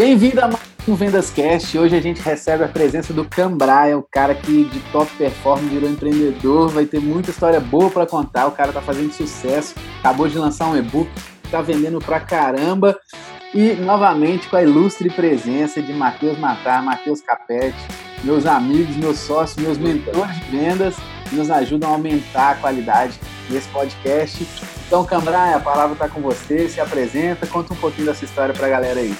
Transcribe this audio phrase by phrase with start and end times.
[0.00, 1.76] Bem-vindo a mais um Vendas Cast.
[1.76, 5.90] Hoje a gente recebe a presença do Cambraia, o cara que de top performance virou
[5.90, 8.46] empreendedor, vai ter muita história boa para contar.
[8.46, 11.10] O cara tá fazendo sucesso, acabou de lançar um e-book,
[11.50, 12.98] tá vendendo pra caramba.
[13.52, 17.76] E novamente com a ilustre presença de Matheus Matar, Matheus Capete,
[18.24, 20.96] meus amigos, meus sócios, meus mentores de vendas,
[21.28, 23.20] que nos ajudam a aumentar a qualidade
[23.50, 24.48] desse podcast.
[24.86, 28.66] Então, Cambraia, a palavra está com você, se apresenta, conta um pouquinho dessa história para
[28.66, 29.14] a galera aí.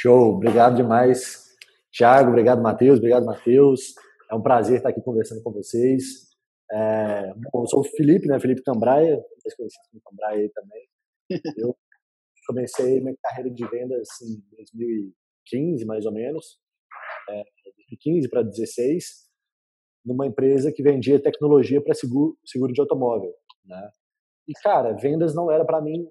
[0.00, 1.56] Show, obrigado demais,
[1.92, 3.94] Thiago, obrigado, Matheus, obrigado, Matheus.
[4.30, 6.28] É um prazer estar aqui conversando com vocês.
[6.70, 8.38] É, bom, eu sou o Felipe, né?
[8.38, 10.88] Felipe Cambraia, vocês conhecem como Cambraia aí também.
[11.56, 11.76] Eu
[12.46, 16.60] comecei minha carreira de vendas em 2015, mais ou menos,
[17.30, 17.42] é,
[17.90, 19.04] 2015 para 2016,
[20.06, 23.34] numa empresa que vendia tecnologia para seguro, seguro de automóvel,
[23.64, 23.90] né?
[24.46, 26.08] E cara, vendas não era para mim,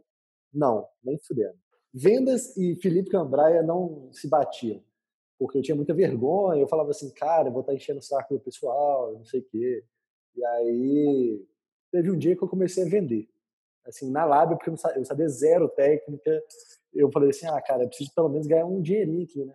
[0.54, 1.58] não, nem fudendo.
[1.94, 4.84] Vendas e Felipe Cambraia não se batiam,
[5.40, 6.62] porque eu tinha muita vergonha.
[6.62, 9.84] Eu falava assim, cara, vou estar enchendo o saco do pessoal, não sei o quê.
[10.36, 11.46] E aí
[11.92, 13.28] teve um dia que eu comecei a vender
[13.88, 16.44] assim, na lábia, porque eu sabia zero técnica.
[16.94, 19.54] Eu falei assim, ah, cara, eu preciso pelo menos ganhar um dinheirinho aqui, né?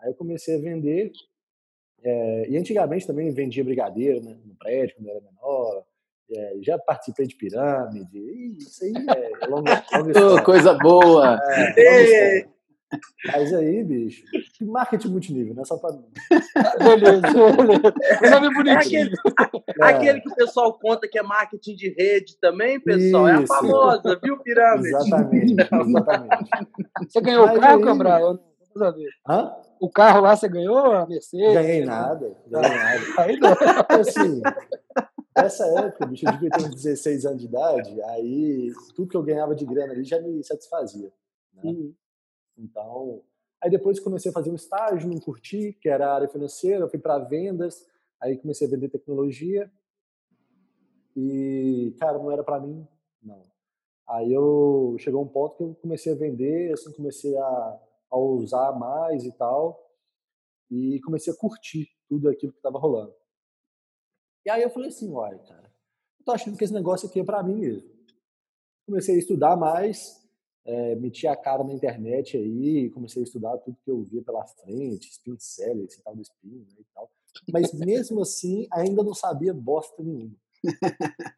[0.00, 1.10] Aí eu comecei a vender,
[2.02, 5.84] é, e antigamente também vendia brigadeiro né, no prédio, quando era menor,
[6.30, 11.38] é, já participei de pirâmide, isso aí é longa, longa Coisa boa!
[11.76, 12.46] É,
[13.26, 14.22] mas aí, bicho,
[14.56, 15.64] que marketing multinível, né?
[15.64, 15.90] Só pra.
[16.78, 17.20] beleza,
[17.56, 18.30] beleza.
[18.30, 18.70] Nome bonitinho.
[18.70, 19.16] É aquele,
[19.80, 19.84] é.
[19.84, 23.28] aquele, que o pessoal conta que é marketing de rede também, pessoal.
[23.28, 23.40] Isso.
[23.40, 24.88] É a famosa, viu, Pirâmide?
[24.88, 26.50] Exatamente, exatamente.
[27.08, 27.80] Você ganhou Mas o carro.
[27.80, 28.38] Cabral?
[29.28, 29.52] Hã?
[29.80, 31.54] O carro lá você ganhou, a Mercedes?
[31.54, 33.00] Ganhei nada, ganhei nada.
[33.18, 33.52] Aí não.
[34.00, 34.42] Assim,
[35.36, 39.22] nessa época, bicho, eu devia ter uns 16 anos de idade, aí tudo que eu
[39.22, 41.12] ganhava de grana ali já me satisfazia.
[41.54, 41.62] Né?
[41.64, 41.94] Uhum.
[42.58, 43.22] Então,
[43.62, 46.98] aí depois comecei a fazer um estágio, não curti, que era a área financeira, fui
[46.98, 47.86] para vendas,
[48.20, 49.70] aí comecei a vender tecnologia
[51.14, 52.86] e, cara, não era para mim,
[53.22, 53.44] não.
[54.08, 57.80] Aí eu chegou um ponto que eu comecei a vender, assim, comecei a,
[58.10, 59.84] a usar mais e tal,
[60.70, 63.14] e comecei a curtir tudo aquilo que estava rolando.
[64.46, 65.72] E aí eu falei assim, olha, cara,
[66.20, 67.90] eu tô achando que esse negócio aqui é para mim mesmo.
[68.86, 70.24] Comecei a estudar mais,
[70.64, 74.46] é, meti a cara na internet aí, comecei a estudar tudo que eu via pela
[74.46, 77.10] frente, spin seller, esse tal do spin né, e tal.
[77.52, 80.36] Mas mesmo assim, ainda não sabia bosta nenhuma.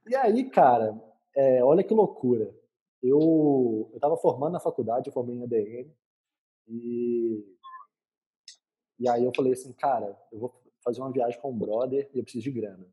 [0.06, 0.94] E aí, cara,
[1.34, 2.54] é, olha que loucura.
[3.02, 5.90] Eu estava formando na faculdade, eu formei em ADN,
[6.68, 7.56] e,
[8.98, 12.18] e aí eu falei assim, cara, eu vou fazer uma viagem com um brother e
[12.18, 12.86] eu preciso de grana.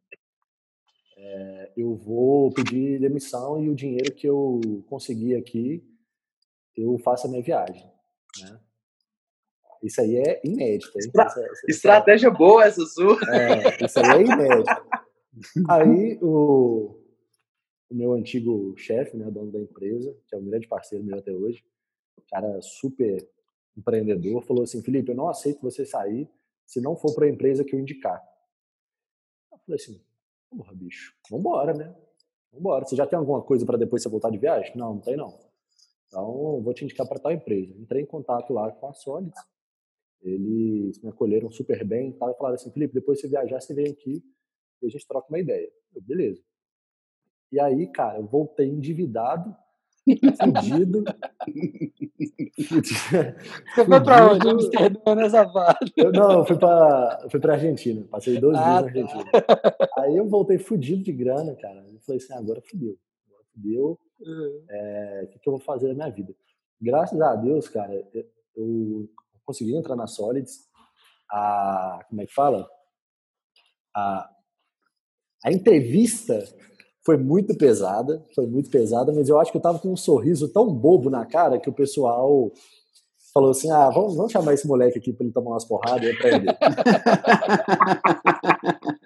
[1.18, 5.84] É, eu vou pedir demissão e o dinheiro que eu consegui aqui
[6.76, 7.90] eu faço a minha viagem.
[8.42, 8.60] Né?
[9.82, 10.92] Isso aí é inédito.
[10.98, 12.38] Estra essa, essa, estratégia essa...
[12.38, 13.18] boa essa sua.
[13.34, 14.72] É, isso aí é inédito.
[15.70, 17.00] aí o,
[17.90, 21.32] o meu antigo chefe, né, dono da empresa, que é um grande parceiro meu até
[21.32, 21.64] hoje,
[22.30, 23.26] cara super
[23.78, 26.30] empreendedor, falou assim, Felipe, eu não aceito você sair
[26.66, 28.22] se não for para a empresa que eu indicar.
[29.52, 30.02] Eu falei assim,
[30.50, 31.96] porra, bicho, vambora, né?
[32.52, 32.86] Vambora.
[32.86, 34.76] Você já tem alguma coisa para depois você voltar de viagem?
[34.76, 35.38] Não, não tem não.
[36.08, 37.74] Então, vou te indicar para tal empresa.
[37.78, 39.38] Entrei em contato lá com a Solids,
[40.22, 43.92] eles me acolheram super bem tal, e falaram assim, Felipe, depois você viajar, você vem
[43.92, 44.24] aqui
[44.82, 45.72] e a gente troca uma ideia.
[45.94, 46.42] Eu, beleza.
[47.52, 49.56] E aí, cara, eu voltei endividado,
[50.42, 51.04] fudido.
[53.76, 54.48] Você foi para onde?
[54.48, 55.94] Amsterdã, nessa parte.
[56.14, 58.06] Não, eu fui para fui pra Argentina.
[58.10, 59.18] Passei dois ah, dias na tá.
[59.18, 59.90] Argentina.
[60.00, 61.86] Aí eu voltei fudido de grana, cara.
[61.92, 62.98] Eu falei assim, agora fudeu.
[63.28, 64.66] Agora fudeu Uhum.
[64.70, 66.34] É, o que, que, eu vou fazer na minha vida?
[66.80, 67.94] Graças a Deus, cara,
[68.56, 69.10] eu
[69.44, 70.70] consegui entrar na Solids.
[71.30, 72.70] A, como é que fala?
[73.96, 74.30] A,
[75.44, 76.44] a entrevista
[77.06, 80.52] foi muito pesada, foi muito pesada, mas eu acho que eu tava com um sorriso
[80.52, 82.52] tão bobo na cara que o pessoal
[83.32, 86.12] falou assim: ah, vamos, vamos chamar esse moleque aqui para ele tomar umas porradas e
[86.12, 86.58] aprender.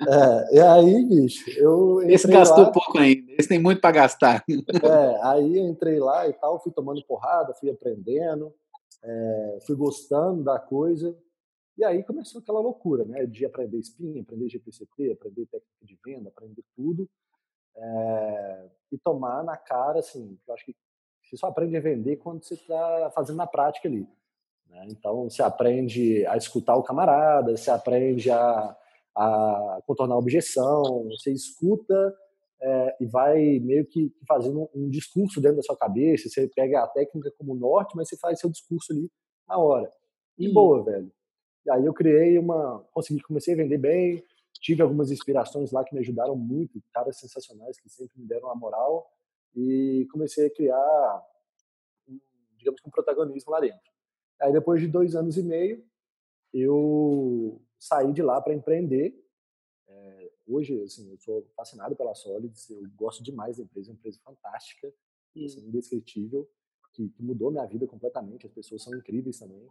[0.08, 2.02] é, e aí, bicho, eu.
[2.04, 4.46] Esse gastou lá, pouco ainda, esse tem muito para gastar.
[4.82, 8.54] É, aí eu entrei lá e tal, fui tomando porrada, fui aprendendo,
[9.04, 11.14] é, fui gostando da coisa.
[11.78, 13.26] E aí começou aquela loucura, né?
[13.26, 17.10] De aprender spin, aprender GPCT, aprender técnica de venda, aprender tudo.
[17.76, 20.76] É, e tomar na cara, assim, eu acho que
[21.24, 24.08] você só aprende a vender quando você está fazendo na prática ali.
[24.68, 24.88] Né?
[24.90, 28.76] Então, você aprende a escutar o camarada, você aprende a,
[29.16, 32.16] a contornar a objeção, você escuta
[32.62, 36.28] é, e vai meio que fazendo um discurso dentro da sua cabeça.
[36.30, 39.10] Você pega a técnica como norte, mas você faz seu discurso ali
[39.48, 39.92] na hora.
[40.38, 41.12] E boa, velho.
[41.66, 42.84] E aí eu criei uma.
[42.92, 44.24] Consegui, comecei a vender bem,
[44.60, 48.56] tive algumas inspirações lá que me ajudaram muito, caras sensacionais que sempre me deram a
[48.56, 49.10] moral,
[49.56, 51.26] e comecei a criar,
[52.58, 53.92] digamos um protagonismo lá dentro.
[54.40, 55.84] Aí depois de dois anos e meio,
[56.54, 59.14] eu saí de lá para empreender.
[59.88, 63.98] É, hoje, assim, eu sou fascinado pela Solids, eu gosto demais da empresa, é uma
[63.98, 64.94] empresa fantástica,
[65.36, 66.50] assim, indescritível,
[66.94, 69.68] que, que mudou minha vida completamente, as pessoas são incríveis também.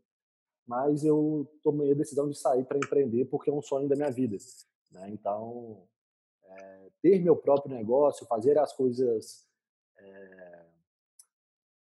[0.66, 4.10] Mas eu tomei a decisão de sair para empreender porque é um sonho da minha
[4.10, 4.36] vida.
[4.90, 5.10] Né?
[5.10, 5.82] Então,
[6.44, 9.46] é, ter meu próprio negócio, fazer as coisas
[9.98, 10.64] é,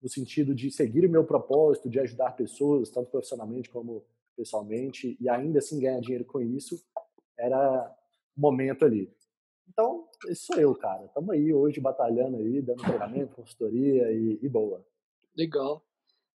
[0.02, 4.06] no sentido de seguir o meu propósito, de ajudar pessoas, tanto profissionalmente como
[4.36, 6.82] pessoalmente, e ainda assim ganhar dinheiro com isso,
[7.38, 7.96] era
[8.38, 9.14] o momento ali.
[9.68, 11.06] Então, esse sou eu, cara.
[11.06, 14.86] Estamos aí hoje batalhando aí, dando treinamento, consultoria e, e boa.
[15.38, 15.84] Legal.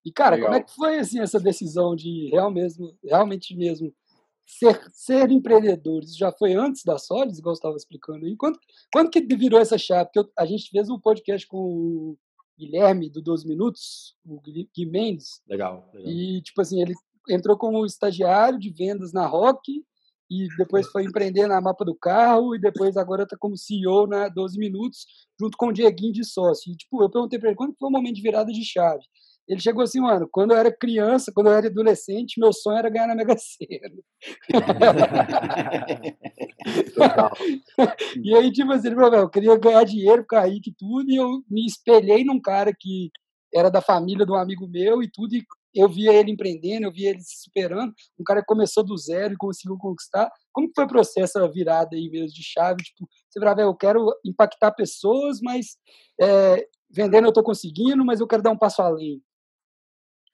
[0.04, 0.50] E, cara, Legal.
[0.50, 3.92] como é que foi assim, essa decisão de real mesmo, realmente mesmo
[4.46, 6.02] ser, ser empreendedor?
[6.02, 8.36] Isso já foi antes da Solids, igual você estava explicando aí?
[8.36, 8.58] Quando,
[8.92, 10.06] quando que virou essa chave?
[10.06, 12.18] Porque eu, a gente fez um podcast com o
[12.58, 15.42] Guilherme, do 12 Minutos, o Gui Mendes.
[15.48, 16.12] Legal, legal.
[16.12, 16.94] E, tipo assim, ele
[17.28, 19.84] entrou como estagiário de vendas na Rock
[20.30, 24.28] e depois foi empreender na Mapa do Carro e depois agora está como CEO na
[24.28, 25.06] 12 Minutos,
[25.38, 26.72] junto com o Dieguinho de sócio.
[26.72, 29.04] E, tipo, eu perguntei para ele, quando foi o momento de virada de chave?
[29.46, 32.88] Ele chegou assim, mano, quando eu era criança, quando eu era adolescente, meu sonho era
[32.88, 33.92] ganhar na Mega Sena.
[38.22, 41.16] e aí, tipo assim, ele falou, eu queria ganhar dinheiro com Kaique e tudo, e
[41.16, 43.10] eu me espelhei num cara que
[43.54, 45.44] era da família de um amigo meu e tudo, e
[45.74, 49.34] eu via ele empreendendo, eu via ele se superando, um cara que começou do zero
[49.34, 50.30] e conseguiu conquistar.
[50.52, 52.82] Como foi o processo, a virada aí mesmo de chave?
[52.82, 55.76] Tipo, você falava, eu quero impactar pessoas, mas
[56.20, 59.20] é, vendendo eu estou conseguindo, mas eu quero dar um passo além.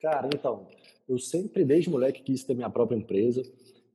[0.01, 0.67] Cara, então,
[1.07, 3.43] eu sempre, desde moleque, quis ter minha própria empresa.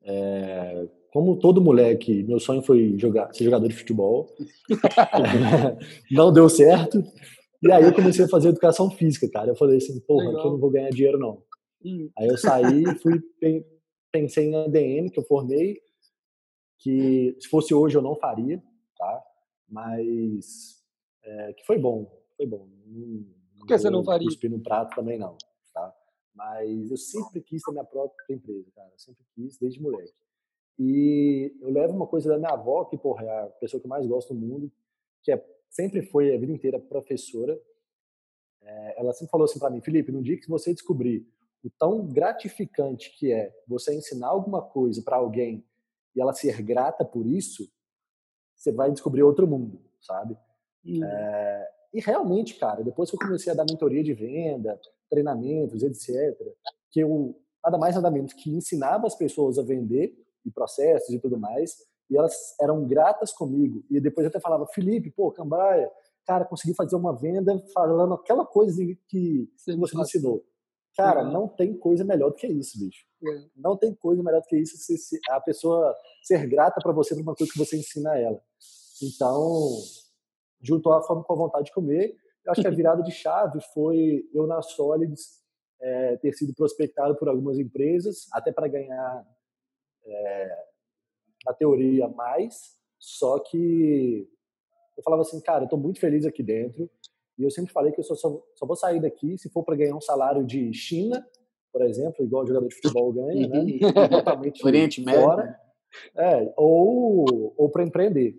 [0.03, 4.33] É, como todo moleque, meu sonho foi jogar, ser jogador de futebol.
[6.11, 7.03] não deu certo.
[7.63, 9.49] E aí eu comecei a fazer educação física, cara.
[9.51, 10.39] Eu falei assim, porra, Legal.
[10.39, 11.43] aqui eu não vou ganhar dinheiro, não.
[11.85, 12.09] Hum.
[12.17, 13.21] Aí eu saí, fui,
[14.13, 15.81] pensei em ADM, que eu formei,
[16.79, 18.63] que se fosse hoje eu não faria,
[18.97, 19.23] tá?
[19.69, 20.77] Mas
[21.25, 22.69] é, que foi bom, foi bom.
[22.87, 23.25] Não,
[23.59, 24.29] Por que você não faria?
[24.29, 25.37] Cuspir no prato também não.
[26.37, 28.91] Mas eu sempre quis ter minha própria empresa, cara.
[28.93, 30.13] Eu sempre quis, desde moleque.
[30.79, 33.91] E eu levo uma coisa da minha avó, que, porra, é a pessoa que eu
[33.91, 34.71] mais gosto do mundo,
[35.23, 37.59] que é, sempre foi a vida inteira professora.
[38.61, 41.27] É, ela sempre falou assim para mim, Felipe, no dia que você descobrir
[41.65, 45.65] o tão gratificante que é você ensinar alguma coisa para alguém
[46.15, 47.71] e ela ser grata por isso,
[48.55, 50.37] você vai descobrir outro mundo, sabe?
[50.85, 51.03] Uhum.
[51.03, 54.79] É, e realmente, cara, depois que eu comecei a dar mentoria de venda,
[55.09, 56.37] treinamentos, etc.,
[56.91, 57.35] que eu
[57.65, 60.15] nada mais nada menos que ensinava as pessoas a vender
[60.45, 61.79] e processos e tudo mais,
[62.11, 63.83] e elas eram gratas comigo.
[63.91, 65.91] E depois eu até falava, Felipe, pô, Cambraia,
[66.27, 70.45] cara, consegui fazer uma venda falando aquela coisa que Sim, você me ensinou.
[70.95, 71.33] Cara, uhum.
[71.33, 73.07] não tem coisa melhor do que isso, bicho.
[73.23, 73.49] Uhum.
[73.57, 77.15] Não tem coisa melhor do que isso se, se a pessoa ser grata para você
[77.15, 78.41] por uma coisa que você ensina a ela.
[79.03, 79.71] Então,
[80.67, 82.17] juntou a fome com a vontade de comer
[82.47, 85.43] eu acho que a virada de chave foi eu na Solids
[85.81, 89.27] é, ter sido prospectado por algumas empresas, até para ganhar,
[90.05, 90.65] é,
[91.45, 92.77] na teoria, mais.
[92.99, 94.29] Só que
[94.97, 96.89] eu falava assim, cara, eu estou muito feliz aqui dentro.
[97.37, 99.77] E eu sempre falei que eu só, só, só vou sair daqui se for para
[99.77, 101.27] ganhar um salário de China,
[101.73, 103.79] por exemplo, igual jogador de futebol ganha, né?
[104.09, 105.61] Totalmente Oriente fora.
[106.15, 108.35] É, ou, ou para empreender.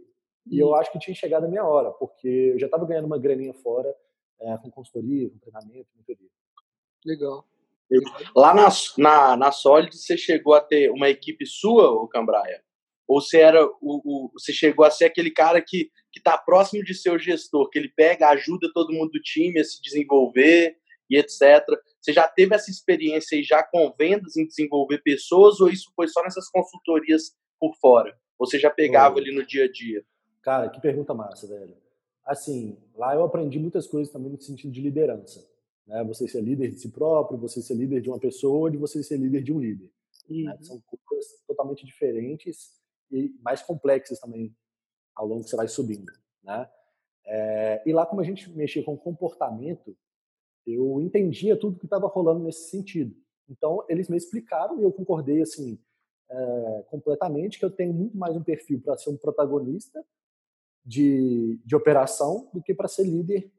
[0.49, 3.17] E eu acho que tinha chegado a minha hora, porque eu já estava ganhando uma
[3.17, 3.93] graninha fora
[4.39, 6.29] é, com consultoria, com treinamento, mentoria.
[7.05, 7.45] Legal.
[8.35, 12.61] Lá na, na, na Solid, você chegou a ter uma equipe sua, o Cambraia?
[13.07, 16.83] Ou você era o, o, você chegou a ser aquele cara que que está próximo
[16.83, 20.75] de seu gestor, que ele pega, ajuda todo mundo do time a se desenvolver
[21.09, 21.63] e etc.
[22.01, 26.07] Você já teve essa experiência aí já com vendas em desenvolver pessoas ou isso foi
[26.07, 28.17] só nessas consultorias por fora?
[28.39, 30.03] Ou você já pegava ali no dia a dia?
[30.47, 31.75] Cara, que pergunta massa, velho.
[32.23, 35.45] Assim, lá eu aprendi muitas coisas também no sentido de liderança.
[35.85, 36.01] Né?
[36.05, 39.17] Você ser líder de si próprio, você ser líder de uma pessoa, de você ser
[39.17, 39.91] líder de um líder.
[40.29, 40.37] Né?
[40.37, 40.45] Uhum.
[40.45, 40.57] Né?
[40.61, 42.79] São coisas totalmente diferentes
[43.11, 44.55] e mais complexas também
[45.13, 46.13] ao longo que você vai subindo.
[46.41, 46.69] Né?
[47.25, 49.97] É, e lá, como a gente mexia com comportamento,
[50.65, 53.13] eu entendia tudo que estava rolando nesse sentido.
[53.49, 55.77] Então, eles me explicaram e eu concordei assim
[56.29, 60.01] é, completamente que eu tenho muito mais um perfil para ser um protagonista
[60.87, 63.51] de, de operação do que para ser líder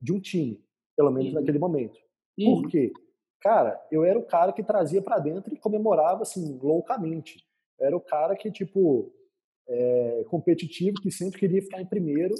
[0.00, 0.64] de um time,
[0.96, 1.40] pelo menos uhum.
[1.40, 1.98] naquele momento.
[2.38, 2.62] Uhum.
[2.62, 2.92] Por quê?
[3.42, 7.44] cara, eu era o cara que trazia para dentro e comemorava assim loucamente.
[7.78, 9.12] Eu era o cara que tipo
[9.68, 12.34] é, competitivo que sempre queria ficar em primeiro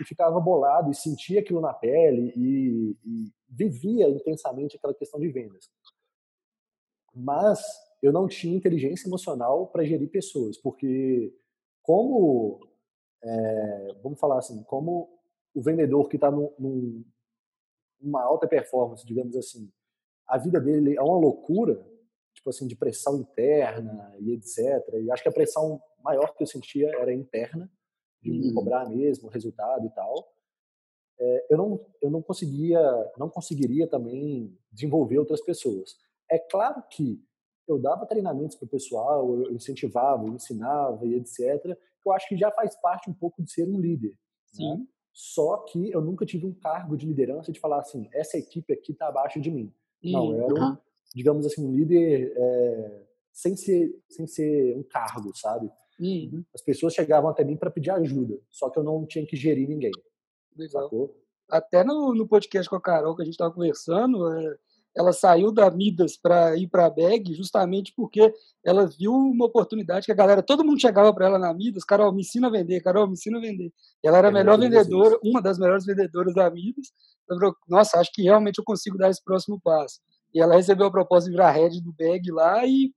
[0.00, 5.28] e ficava bolado e sentia aquilo na pele e, e vivia intensamente aquela questão de
[5.28, 5.68] vendas.
[7.14, 7.60] Mas
[8.02, 11.34] eu não tinha inteligência emocional para gerir pessoas, porque
[11.82, 12.60] como
[13.22, 15.08] é, vamos falar assim, como
[15.54, 17.04] o vendedor que está num, num,
[18.00, 19.70] numa alta performance, digamos assim,
[20.26, 21.84] a vida dele é uma loucura,
[22.34, 24.58] tipo assim, de pressão interna e etc.
[25.02, 27.70] E acho que a pressão maior que eu sentia era interna,
[28.22, 28.54] de me uhum.
[28.54, 30.32] cobrar mesmo o resultado e tal.
[31.20, 32.80] É, eu não eu não conseguia
[33.16, 35.96] não conseguiria também desenvolver outras pessoas.
[36.30, 37.20] É claro que
[37.68, 41.76] eu dava treinamentos para o pessoal, eu incentivava, eu ensinava e etc.
[42.04, 44.10] Eu acho que já faz parte um pouco de ser um líder.
[44.10, 44.16] Né?
[44.52, 44.78] Sim.
[44.78, 44.86] Né?
[45.12, 48.92] Só que eu nunca tive um cargo de liderança de falar assim, essa equipe aqui
[48.92, 49.74] está abaixo de mim.
[50.02, 50.80] Não, eu era,
[51.12, 55.68] digamos assim, um líder é, sem, ser, sem ser um cargo, sabe?
[55.98, 56.44] Uhum.
[56.54, 59.68] As pessoas chegavam até mim para pedir ajuda, só que eu não tinha que gerir
[59.68, 59.90] ninguém.
[60.56, 60.84] Legal.
[60.84, 61.16] Sacou?
[61.50, 64.58] Até no, no podcast com a Carol que a gente estava conversando, é,
[64.96, 68.32] ela saiu da Midas para ir para a Bag justamente porque
[68.64, 72.12] ela viu uma oportunidade que a galera, todo mundo chegava para ela na Midas, Carol,
[72.12, 73.72] me ensina a vender, Carol, me ensina a vender.
[74.02, 76.92] Ela era a melhor vendedora, uma das melhores vendedoras da Midas.
[77.28, 80.00] Falou, Nossa, acho que realmente eu consigo dar esse próximo passo.
[80.34, 82.92] E ela recebeu a proposta de virar head do Bag lá e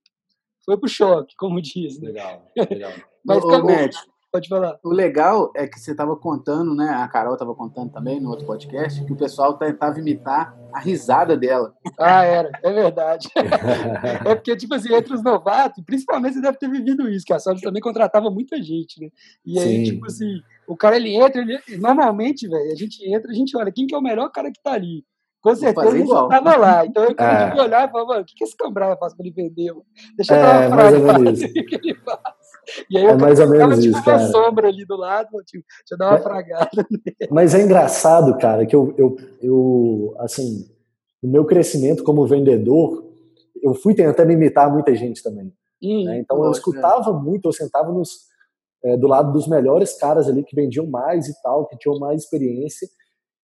[0.65, 1.99] foi pro choque, como diz.
[1.99, 2.09] Né?
[2.09, 2.93] Legal, legal.
[3.23, 3.95] Mas, Ô, Matt,
[4.31, 4.79] Pode falar.
[4.81, 6.89] O legal é que você estava contando, né?
[6.89, 11.35] A Carol estava contando também no outro podcast, que o pessoal tentava imitar a risada
[11.35, 11.75] dela.
[11.99, 13.27] Ah, era, é verdade.
[14.25, 17.39] é porque, tipo assim, entre os novatos, principalmente você deve ter vivido isso, que a
[17.39, 19.09] Sony também contratava muita gente, né?
[19.45, 19.91] E aí, Sim.
[19.91, 23.71] tipo assim, o cara ele entra, ele, normalmente, velho, a gente entra, a gente olha,
[23.71, 25.03] quem que é o melhor cara que tá ali?
[25.41, 26.85] Com certeza ele estava lá.
[26.85, 27.61] Então eu é.
[27.61, 29.73] olhar e falar, mano, o que, que esse cambraia faz para ele vender?
[30.15, 31.19] Deixa eu é, dar uma frase para
[31.61, 32.21] o que ele faz.
[32.89, 34.27] E aí eu é mais ou menos tipo, isso, cara.
[34.27, 36.87] sombra ali do lado, tipo, deixa eu dar uma mas, fragada.
[37.29, 40.69] Mas é engraçado, cara, que eu, eu, eu, assim,
[41.21, 43.05] no meu crescimento como vendedor,
[43.61, 45.53] eu fui tentando imitar muita gente também.
[45.83, 46.19] Hum, né?
[46.19, 48.27] Então eu escutava muito, eu sentava nos,
[48.83, 52.23] é, do lado dos melhores caras ali que vendiam mais e tal, que tinham mais
[52.23, 52.87] experiência,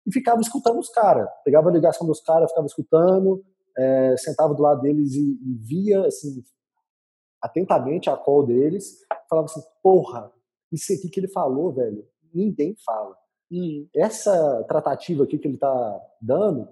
[0.06, 1.28] e ficava escutando os caras.
[1.44, 3.42] Pegava a ligação dos caras, ficava escutando,
[3.76, 6.42] é, sentava do lado deles e, e via, assim,
[7.46, 10.32] atentamente a call deles, falava assim, porra,
[10.72, 13.16] isso aqui que ele falou, velho, ninguém fala.
[13.50, 13.88] Hum.
[13.94, 16.68] Essa tratativa aqui que ele tá dando,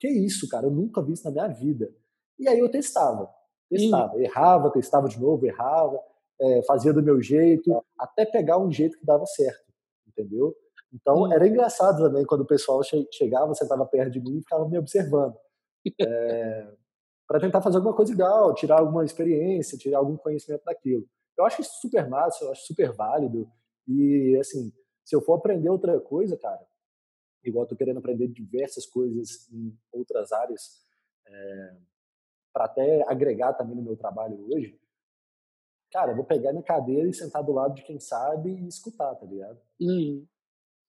[0.00, 1.92] que isso, cara, eu nunca vi isso na minha vida.
[2.38, 3.30] E aí eu testava,
[3.70, 4.20] testava, hum.
[4.20, 6.00] errava, testava de novo, errava,
[6.40, 9.72] é, fazia do meu jeito, até pegar um jeito que dava certo,
[10.08, 10.54] entendeu?
[10.92, 11.32] Então hum.
[11.32, 12.80] era engraçado também quando o pessoal
[13.12, 15.36] chegava, sentava perto de mim e ficava me observando.
[16.00, 16.72] É,
[17.26, 21.06] para tentar fazer alguma coisa igual, tirar alguma experiência, tirar algum conhecimento daquilo.
[21.36, 23.50] Eu acho isso super massa, eu acho super válido.
[23.88, 24.72] E, assim,
[25.04, 26.64] se eu for aprender outra coisa, cara,
[27.42, 30.82] igual eu tô querendo aprender diversas coisas em outras áreas,
[31.26, 31.76] é,
[32.52, 34.78] para até agregar também no meu trabalho hoje,
[35.92, 39.14] cara, eu vou pegar minha cadeira e sentar do lado de quem sabe e escutar,
[39.14, 39.60] tá ligado?
[39.80, 40.26] Uhum.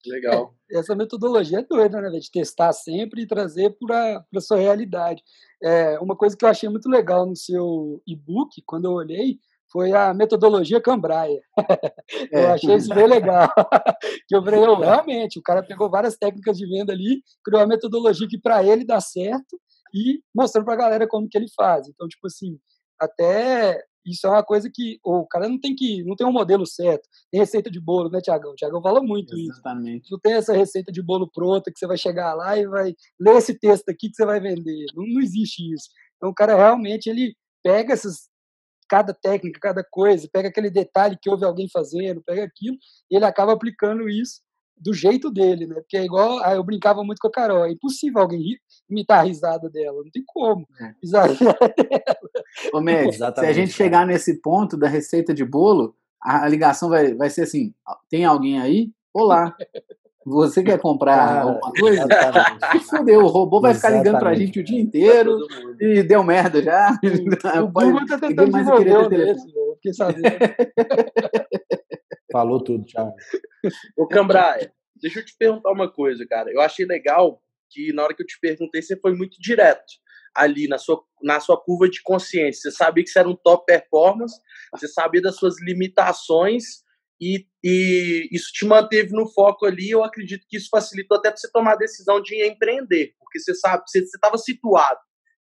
[0.09, 0.53] Legal.
[0.71, 2.09] É, essa metodologia é doida, né?
[2.09, 5.21] De testar sempre e trazer para a sua realidade.
[5.63, 9.39] É, uma coisa que eu achei muito legal no seu e-book, quando eu olhei,
[9.71, 11.41] foi a metodologia Cambraia.
[12.31, 12.45] É.
[12.45, 13.50] eu achei isso bem legal.
[14.27, 18.27] que eu falei, realmente, o cara pegou várias técnicas de venda ali, criou uma metodologia
[18.27, 19.59] que para ele dá certo
[19.93, 21.88] e mostrando para a galera como que ele faz.
[21.88, 22.57] Então, tipo assim,
[23.00, 26.65] até isso é uma coisa que o cara não tem que não tem um modelo
[26.65, 27.07] certo.
[27.31, 28.51] Tem receita de bolo, né, Tiagão?
[28.51, 30.03] O Tiagão fala muito Exatamente.
[30.03, 30.12] isso.
[30.12, 33.38] Não tem essa receita de bolo pronta que você vai chegar lá e vai ler
[33.38, 34.85] esse texto aqui que você vai vender.
[34.95, 35.89] Não, não existe isso.
[36.17, 38.29] Então o cara realmente ele pega essas
[38.88, 42.77] cada técnica, cada coisa, pega aquele detalhe que houve alguém fazendo, pega aquilo
[43.09, 44.44] e ele acaba aplicando isso
[44.77, 45.75] do jeito dele, né?
[45.75, 48.58] Porque é igual, ah, eu brincava muito com a Carol, é impossível alguém
[48.89, 50.67] imitar a risada dela, não tem como.
[50.79, 50.94] É.
[51.01, 51.58] Risada dela.
[52.74, 57.13] Ô, Med, se a gente chegar nesse ponto da receita de bolo, a, ligação vai,
[57.13, 57.74] vai ser assim:
[58.10, 58.91] tem alguém aí?
[59.13, 59.55] Olá.
[60.25, 62.01] Você quer comprar alguma coisa?
[62.01, 62.86] Exatamente.
[62.86, 65.38] Fudeu, o robô vai ficar ligando pra gente o dia inteiro
[65.79, 66.98] e deu merda já.
[67.63, 70.24] O Google tá tentando desenvolver o desse, eu fiquei sabendo.
[72.35, 73.15] Falou tudo, Thiago.
[73.97, 76.51] Ô, Cambraia, deixa eu te perguntar uma coisa, cara.
[76.51, 79.93] Eu achei legal que na hora que eu te perguntei, você foi muito direto
[80.35, 82.69] ali na sua, na sua curva de consciência.
[82.69, 84.37] Você sabia que você era um top performance,
[84.69, 86.83] você sabia das suas limitações
[87.21, 89.91] e, e isso te manteve no foco ali.
[89.91, 93.83] Eu acredito que isso facilitou até você tomar a decisão de empreender, porque você sabe,
[93.87, 94.99] você estava situado.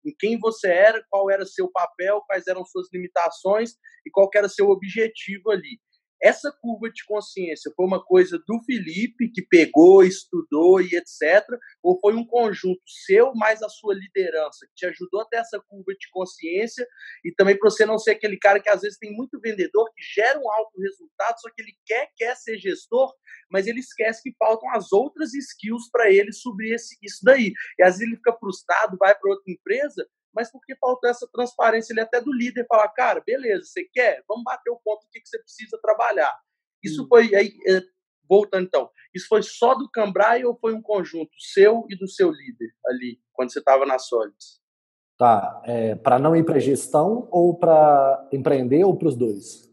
[0.05, 4.49] em quem você era, qual era seu papel, quais eram suas limitações e qual era
[4.49, 5.79] seu objetivo ali.
[6.21, 11.43] Essa curva de consciência foi uma coisa do Felipe, que pegou, estudou e etc.,
[11.81, 15.93] ou foi um conjunto seu mais a sua liderança, que te ajudou até essa curva
[15.93, 16.87] de consciência
[17.25, 20.03] e também para você não ser aquele cara que às vezes tem muito vendedor que
[20.13, 23.11] gera um alto resultado, só que ele quer, quer ser gestor,
[23.49, 27.51] mas ele esquece que faltam as outras skills para ele subir esse, isso daí.
[27.79, 31.93] E às vezes ele fica frustrado, vai para outra empresa, mas porque faltou essa transparência
[31.93, 34.23] ali até do líder falar, cara, beleza, você quer?
[34.27, 36.33] Vamos bater o ponto do que, que você precisa trabalhar.
[36.83, 37.07] Isso hum.
[37.07, 37.81] foi aí, é,
[38.27, 42.31] voltando então, isso foi só do Cambrai ou foi um conjunto seu e do seu
[42.31, 44.61] líder ali, quando você estava na Solids?
[45.17, 49.69] Tá, é, para não ir para gestão ou para empreender ou para os dois?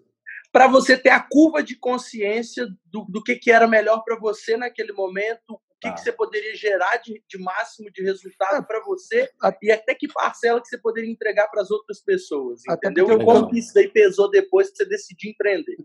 [0.52, 4.56] Para você ter a curva de consciência do, do que, que era melhor para você
[4.56, 6.02] naquele momento, que, que tá.
[6.02, 9.30] você poderia gerar de, de máximo de resultado para você
[9.62, 13.10] e até que parcela que você poderia entregar para as outras pessoas, entendeu?
[13.10, 15.76] E como isso daí pesou depois que você decidiu empreender.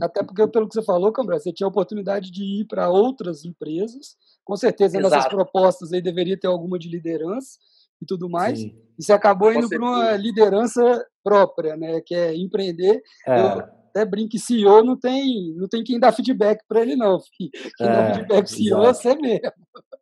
[0.00, 3.44] Até porque, pelo que você falou, Cambra, você tinha a oportunidade de ir para outras
[3.44, 5.14] empresas, com certeza Exato.
[5.14, 7.58] nessas propostas aí deveria ter alguma de liderança
[8.00, 8.74] e tudo mais, Sim.
[8.98, 13.02] e você acabou indo para uma liderança própria, né, que é empreender.
[13.26, 13.40] É.
[13.40, 17.18] Eu, até brinque, CEO não tem, não tem quem dá feedback para ele, não.
[17.36, 19.52] Quem é, dá feedback CEO é você mesmo.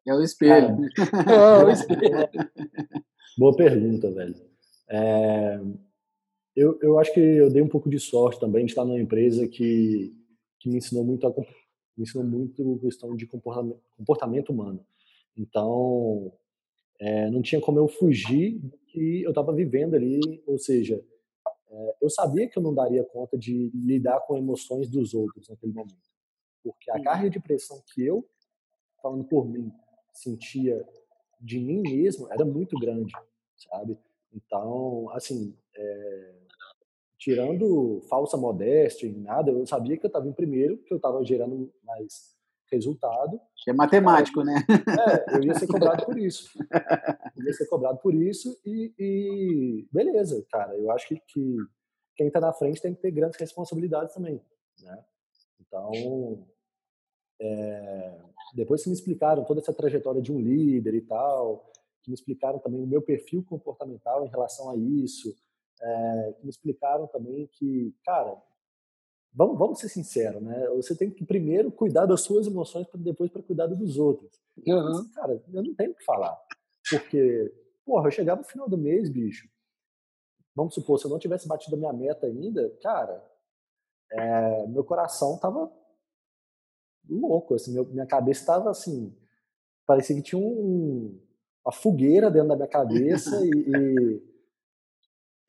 [0.07, 0.79] É o espelho.
[1.29, 2.29] É, é o espelho.
[3.37, 4.35] Boa pergunta, velho.
[4.89, 5.61] É,
[6.57, 9.47] eu, eu acho que eu dei um pouco de sorte também de estar numa empresa
[9.47, 10.15] que,
[10.59, 14.85] que me ensinou muito a, me ensinou muito questão de comportamento, comportamento humano.
[15.37, 16.33] Então,
[16.99, 21.01] é, não tinha como eu fugir do que eu estava vivendo ali, ou seja, é,
[22.01, 26.11] eu sabia que eu não daria conta de lidar com emoções dos outros naquele momento,
[26.63, 28.27] porque a carga de pressão que eu,
[29.01, 29.73] falando por mim,
[30.13, 30.77] sentia
[31.41, 33.13] de mim mesmo era muito grande,
[33.57, 33.97] sabe?
[34.33, 36.35] Então, assim, é,
[37.19, 41.25] tirando falsa modéstia e nada, eu sabia que eu estava em primeiro, que eu estava
[41.25, 42.35] gerando mais
[42.71, 43.41] resultado.
[43.69, 44.65] É matemático, né?
[44.69, 46.51] É, eu ia ser cobrado por isso.
[47.53, 50.77] Ser cobrado por isso e, e beleza, cara.
[50.77, 51.57] Eu acho que, que
[52.17, 54.41] quem está na frente tem que ter grandes responsabilidades também,
[54.83, 55.05] né?
[55.61, 56.47] Então,
[57.41, 58.21] é,
[58.55, 61.71] depois que me explicaram toda essa trajetória de um líder e tal,
[62.03, 65.35] que me explicaram também o meu perfil comportamental em relação a isso,
[65.81, 68.37] é, que me explicaram também que, cara,
[69.33, 70.69] vamos, vamos ser sinceros, né?
[70.77, 74.41] Você tem que primeiro cuidar das suas emoções para depois para cuidar dos outros.
[74.67, 75.11] Uhum.
[75.15, 76.39] cara, eu não tenho o que falar.
[76.91, 79.49] Porque, porra, eu chegava no final do mês, bicho.
[80.55, 83.25] Vamos supor, se eu não tivesse batido a minha meta ainda, cara,
[84.13, 85.73] é, meu coração tava
[87.09, 89.17] louco, assim, meu, minha cabeça tava assim,
[89.87, 91.19] parecia que tinha um,
[91.65, 94.23] uma fogueira dentro da minha cabeça e, e,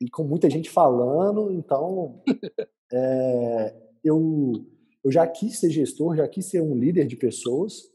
[0.02, 2.22] e com muita gente falando, então
[2.92, 4.52] é, eu,
[5.04, 7.92] eu já quis ser gestor, já quis ser um líder de pessoas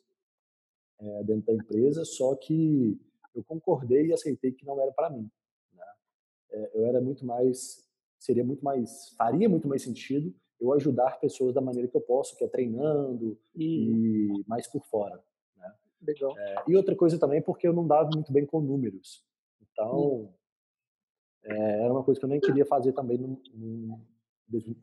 [1.00, 3.00] é, dentro da empresa, só que
[3.38, 5.30] eu concordei e aceitei que não era para mim.
[5.74, 5.86] Né?
[6.52, 11.54] É, eu era muito mais, seria muito mais, faria muito mais sentido eu ajudar pessoas
[11.54, 15.24] da maneira que eu posso, que é treinando e, e mais por fora.
[15.56, 15.72] Né?
[16.02, 16.38] Legal.
[16.38, 19.24] É, e outra coisa também porque eu não dava muito bem com números.
[19.62, 20.34] Então,
[21.44, 24.00] é, era uma coisa que eu nem queria fazer também num, num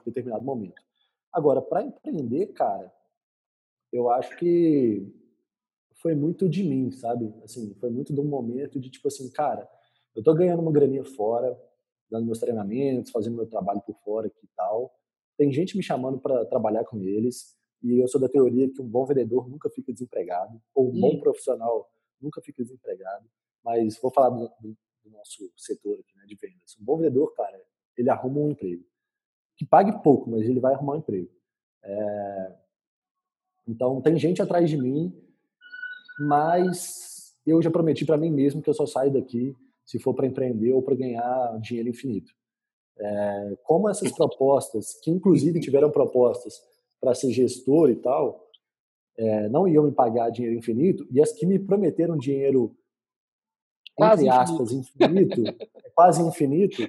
[0.06, 0.80] determinado momento.
[1.32, 2.92] Agora, para empreender, cara,
[3.92, 5.12] eu acho que
[6.04, 7.32] foi muito de mim, sabe?
[7.42, 9.66] Assim, foi muito um momento de tipo assim, cara,
[10.14, 11.58] eu tô ganhando uma graninha fora,
[12.10, 14.94] dando meus treinamentos, fazendo meu trabalho por fora aqui e tal.
[15.38, 18.86] Tem gente me chamando para trabalhar com eles, e eu sou da teoria que um
[18.86, 21.00] bom vendedor nunca fica desempregado, ou um hum.
[21.00, 21.90] bom profissional
[22.20, 23.24] nunca fica desempregado.
[23.64, 26.76] Mas vou falar do, do, do nosso setor aqui, né, de vendas.
[26.78, 27.58] Um bom vendedor, cara,
[27.96, 28.84] ele arruma um emprego
[29.56, 31.30] que pague pouco, mas ele vai arrumar um emprego.
[31.82, 32.56] É...
[33.66, 35.18] Então, tem gente atrás de mim,
[36.18, 40.26] mas eu já prometi para mim mesmo que eu só saio daqui se for para
[40.26, 42.32] empreender ou para ganhar dinheiro infinito.
[42.98, 43.56] É...
[43.64, 46.62] Como essas propostas, que inclusive tiveram propostas
[47.00, 48.48] para ser gestor e tal,
[49.16, 49.48] é...
[49.48, 52.74] não iam me pagar dinheiro infinito, e as que me prometeram dinheiro
[53.94, 56.82] quase entre aspas, infinito, infinito quase infinito,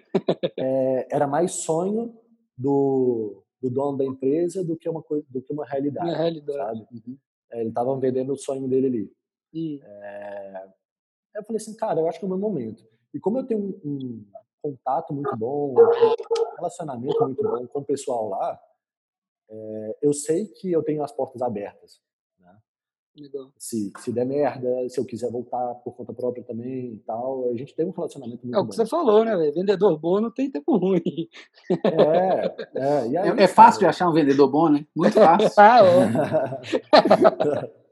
[0.58, 2.14] é, era mais sonho
[2.58, 6.80] do, do dono da empresa do que uma coisa, do que uma realidade, realidade.
[6.80, 6.88] sabe?
[6.92, 7.18] Uhum.
[7.56, 9.14] É, ele estava vendendo o sonho dele ali.
[9.54, 9.80] Uhum.
[9.82, 10.74] É,
[11.36, 12.86] eu falei assim, cara, eu acho que é o meu momento.
[13.14, 14.26] E como eu tenho um, um
[14.62, 18.62] contato muito bom, um relacionamento muito bom com o pessoal lá,
[19.50, 22.02] é, eu sei que eu tenho as portas abertas.
[23.18, 23.50] Legal.
[23.58, 27.50] Se, se der merda, se eu quiser voltar por conta própria também e tal.
[27.50, 28.70] A gente tem um relacionamento muito É o bom.
[28.70, 29.54] que você falou, né, velho?
[29.54, 31.02] Vendedor bom não tem tempo ruim.
[31.70, 34.86] É, é, e aí, É, é fácil de achar um vendedor bom, né?
[34.96, 35.50] Muito fácil.
[35.58, 35.96] ah, ó.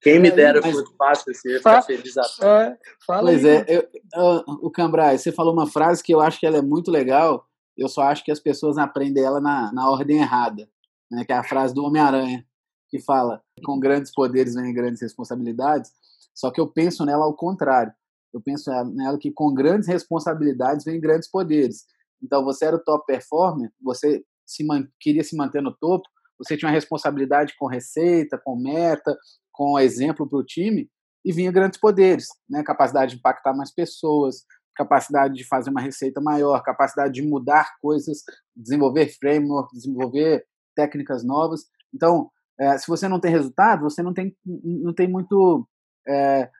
[0.00, 3.50] Quem me dera mas- fosse fácil, você ia ficar feliz à É, fala Pois aí.
[3.56, 6.62] é, eu, eu- o Cambrai, você falou uma frase que eu acho que ela é
[6.62, 10.68] muito legal, eu só acho que as pessoas aprendem ela na, na ordem errada,
[11.10, 11.24] né?
[11.24, 12.44] que é a frase do Homem-Aranha,
[12.94, 15.90] que fala, com grandes poderes vem grandes responsabilidades,
[16.32, 17.92] só que eu penso nela ao contrário,
[18.32, 21.86] eu penso nela que com grandes responsabilidades vem grandes poderes.
[22.22, 24.64] Então, você era o top performer, você se
[25.00, 29.18] queria se manter no topo, você tinha uma responsabilidade com receita, com meta,
[29.50, 30.88] com exemplo para o time,
[31.24, 32.62] e vinha grandes poderes, né?
[32.62, 34.44] Capacidade de impactar mais pessoas,
[34.76, 38.22] capacidade de fazer uma receita maior, capacidade de mudar coisas,
[38.54, 40.44] desenvolver framework, desenvolver
[40.76, 41.62] técnicas novas.
[41.92, 45.66] Então, é, se você não tem resultado, você não tem, não tem muito
[46.06, 46.50] é,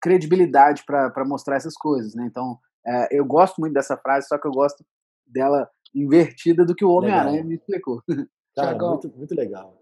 [0.00, 2.26] credibilidade para mostrar essas coisas, né?
[2.26, 4.84] Então, é, eu gosto muito dessa frase, só que eu gosto
[5.26, 8.02] dela invertida do que o Homem-Aranha me explicou.
[8.54, 8.90] Cara, Thiagão.
[8.90, 9.76] muito, muito legal.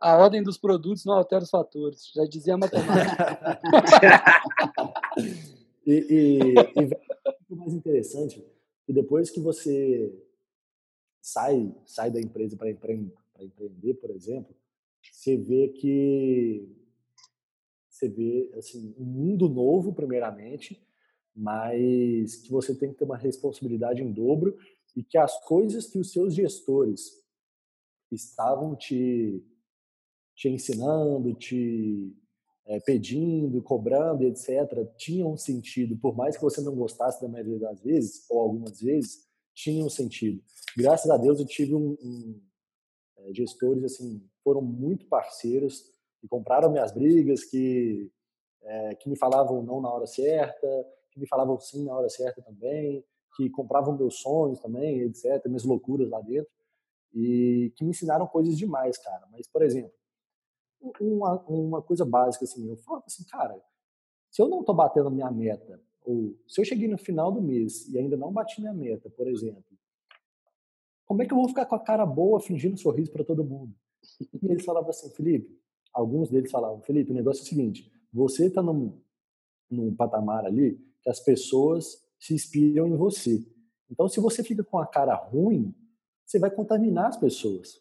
[0.00, 2.10] A ordem dos produtos não altera os fatores.
[2.14, 3.60] Já dizia a matemática.
[5.86, 6.90] E, e, e
[7.50, 8.42] o mais interessante
[8.86, 10.10] que depois que você
[11.20, 12.70] sai sai da empresa para
[13.40, 14.54] empre, empreender, por exemplo,
[15.02, 16.68] você vê que
[17.88, 20.84] você vê assim um mundo novo primeiramente,
[21.34, 24.56] mas que você tem que ter uma responsabilidade em dobro
[24.96, 27.24] e que as coisas que os seus gestores
[28.10, 29.42] estavam te
[30.34, 32.12] te ensinando, te
[32.66, 34.48] é, pedindo, cobrando, etc.,
[34.96, 39.28] tinham sentido, por mais que você não gostasse da maioria das vezes, ou algumas vezes,
[39.54, 40.42] tinham sentido.
[40.76, 42.40] Graças a Deus eu tive um, um
[43.32, 48.10] gestores assim foram muito parceiros que compraram minhas brigas, que
[48.62, 50.66] é, que me falavam não na hora certa,
[51.10, 53.04] que me falavam sim na hora certa também,
[53.36, 56.50] que compravam meus sonhos também, etc., minhas loucuras lá dentro
[57.12, 59.26] e que me ensinaram coisas demais, cara.
[59.30, 59.92] Mas por exemplo
[61.00, 63.58] uma, uma coisa básica assim, eu falo assim, cara,
[64.30, 67.40] se eu não estou batendo a minha meta, ou se eu cheguei no final do
[67.40, 69.64] mês e ainda não bati minha meta, por exemplo,
[71.06, 73.74] como é que eu vou ficar com a cara boa fingindo sorriso para todo mundo?
[74.42, 75.58] E eles falavam assim, Felipe,
[75.92, 79.00] alguns deles falavam, Felipe, o negócio é o seguinte, você está num,
[79.70, 83.44] num patamar ali que as pessoas se inspiram em você.
[83.90, 85.74] Então, se você fica com a cara ruim,
[86.24, 87.80] você vai contaminar as pessoas.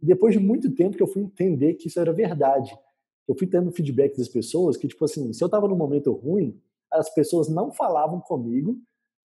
[0.00, 2.76] Depois de muito tempo que eu fui entender que isso era verdade.
[3.26, 6.60] Eu fui tendo feedback das pessoas que, tipo assim, se eu estava num momento ruim,
[6.92, 8.80] as pessoas não falavam comigo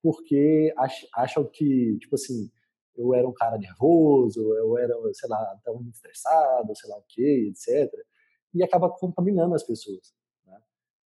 [0.02, 2.50] porque ach, acham que, tipo assim,
[2.98, 7.04] eu era um cara nervoso, eu era, sei lá, estava muito estressado, sei lá o
[7.08, 7.90] quê, etc.
[8.52, 10.12] E acaba contaminando as pessoas.
[10.44, 10.60] Né?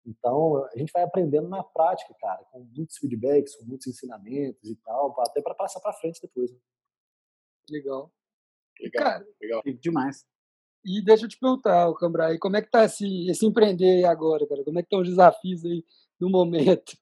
[0.07, 4.77] Então, a gente vai aprendendo na prática, cara, com muitos feedbacks, com muitos ensinamentos e
[4.77, 6.53] tal, até para passar para frente depois.
[6.53, 6.59] Né?
[7.69, 8.13] Legal.
[8.81, 9.63] Legal, Cara, legal.
[9.81, 10.25] Demais.
[10.83, 14.47] e deixa eu te perguntar, Cambrai, como é que tá esse, esse empreender aí agora,
[14.47, 14.65] cara?
[14.65, 15.85] Como é que estão os desafios aí
[16.19, 16.97] no momento?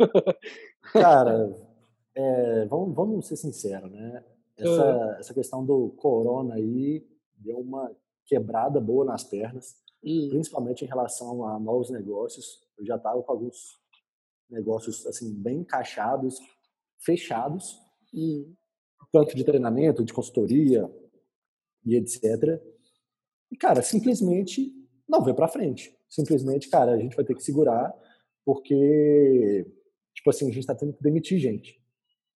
[0.93, 1.55] Cara,
[2.17, 4.25] é, vamos, vamos ser sinceros, né?
[4.59, 7.95] Essa, essa questão do corona aí deu uma
[8.27, 12.61] quebrada boa nas pernas, Hum, principalmente em relação a novos negócios.
[12.79, 13.79] Eu já estava com alguns
[14.49, 16.39] negócios assim bem encaixados,
[17.01, 17.77] fechados,
[18.15, 18.55] hum,
[19.13, 20.89] tanto de treinamento, de consultoria
[21.85, 22.63] e etc.
[23.51, 24.73] E cara, simplesmente
[25.09, 25.97] não veio para frente.
[26.09, 27.93] Simplesmente, cara, a gente vai ter que segurar
[28.45, 29.67] porque
[30.15, 31.81] tipo assim, a gente está tendo que demitir gente,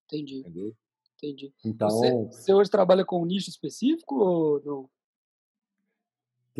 [0.05, 0.75] entendi, entendeu?
[1.23, 1.53] Entendi.
[1.63, 4.89] Então, Você, você hoje trabalha com um nicho específico ou não?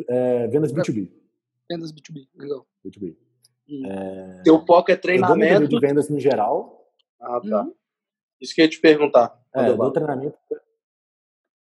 [0.07, 1.11] é, vendas B2B.
[1.69, 2.65] Vendas B2B, legal.
[2.85, 3.15] B2B.
[3.69, 3.83] Hum.
[4.43, 5.67] Teu foco é treinamento.
[5.67, 6.91] de vendas no geral.
[7.19, 7.63] Ah, tá.
[7.63, 7.73] Uhum.
[8.41, 9.41] Isso que eu ia te perguntar.
[9.55, 10.37] É, eu dou treinamento,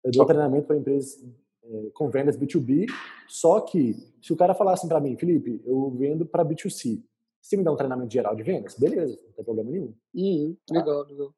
[0.04, 1.24] eu dou treinamento para empresas
[1.64, 2.86] é, com vendas B2B,
[3.28, 7.02] só que se o cara falasse assim para mim, Felipe, eu vendo para B2C,
[7.42, 8.78] você me dá um treinamento geral de vendas?
[8.78, 9.96] Beleza, não tem problema nenhum.
[10.14, 11.34] Uhum, legal, legal.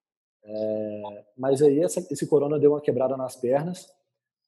[1.37, 3.87] Mas aí essa, esse corona deu uma quebrada nas pernas,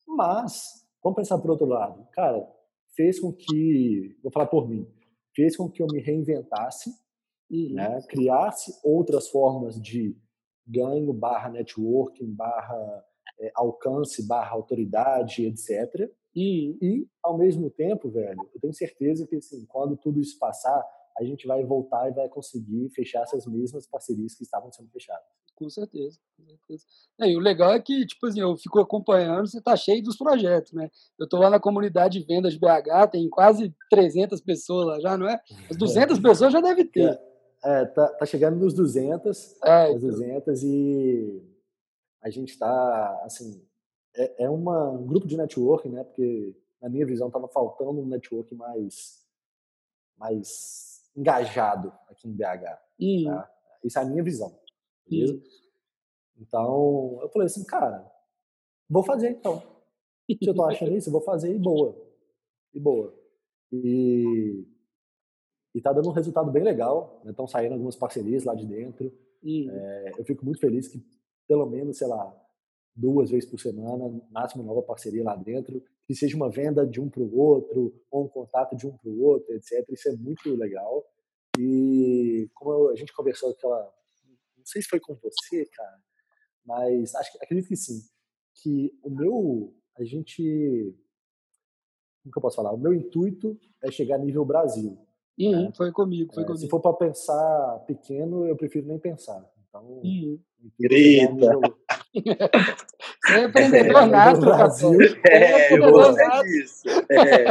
[0.07, 2.07] mas vamos pensar por outro lado.
[2.11, 2.45] Cara,
[2.95, 4.87] fez com que, vou falar por mim,
[5.35, 6.91] fez com que eu me reinventasse,
[7.51, 10.15] Uhum, né, criasse outras formas de
[10.65, 13.03] ganho barra networking, barra
[13.41, 16.09] é, alcance, barra autoridade, etc.
[16.33, 20.81] uhum, E, ao mesmo tempo, velho, eu tenho certeza que assim, quando tudo isso passar,
[21.17, 25.25] a gente vai voltar e vai conseguir fechar essas mesmas parcerias que estavam sendo fechadas.
[25.55, 26.85] Com certeza, com certeza.
[27.19, 30.17] É, e o legal é que, tipo assim, eu fico acompanhando, você tá cheio dos
[30.17, 30.89] projetos, né?
[31.19, 35.29] Eu tô lá na comunidade de vendas BH, tem quase 300 pessoas lá já, não
[35.29, 35.39] é?
[35.69, 37.19] As 200 pessoas já deve ter.
[37.63, 39.99] É, tá, tá chegando nos 200, é, então.
[39.99, 41.43] 200 e
[42.23, 43.63] a gente tá, assim,
[44.15, 46.03] é, é uma, um grupo de networking, né?
[46.03, 49.23] Porque, na minha visão, tava faltando um network mais,
[50.17, 52.79] mais engajado aqui em BH.
[52.99, 53.25] Hum.
[53.25, 53.51] Tá?
[53.83, 54.55] Isso é a minha visão.
[55.07, 55.33] Beleza?
[55.33, 55.41] Hum.
[56.37, 58.09] Então, eu falei assim, cara,
[58.89, 59.61] vou fazer então.
[60.29, 61.95] Se eu tô achando isso, eu vou fazer e boa.
[62.73, 63.13] E boa.
[63.71, 64.65] E,
[65.75, 67.21] e tá dando um resultado bem legal.
[67.25, 67.51] Estão né?
[67.51, 69.11] saindo algumas parcerias lá de dentro.
[69.43, 69.67] Hum.
[69.69, 71.03] É, eu fico muito feliz que
[71.47, 72.33] pelo menos, sei lá,
[72.95, 77.09] duas vezes por semana, máximo nova parceria lá dentro, que seja uma venda de um
[77.09, 79.85] para o outro, ou um contato de um para o outro, etc.
[79.89, 81.05] Isso é muito legal.
[81.59, 83.91] E como a gente conversou aquela.
[84.57, 85.99] Não sei se foi com você, cara,
[86.65, 88.01] mas acho, acredito que sim.
[88.55, 89.73] Que o meu.
[89.97, 90.95] A gente.
[92.23, 92.71] Como que eu posso falar?
[92.71, 94.97] O meu intuito é chegar a nível Brasil.
[95.39, 95.71] Uhum, né?
[95.75, 96.61] Foi comigo, foi é, comigo.
[96.61, 99.43] Se for para pensar pequeno, eu prefiro nem pensar.
[99.67, 99.83] Então.
[99.83, 100.39] Uhum.
[100.79, 101.59] Grita!
[103.25, 104.97] Você é empreendedor nato, Brasil.
[105.27, 106.83] É, eu disso.
[107.09, 107.45] É.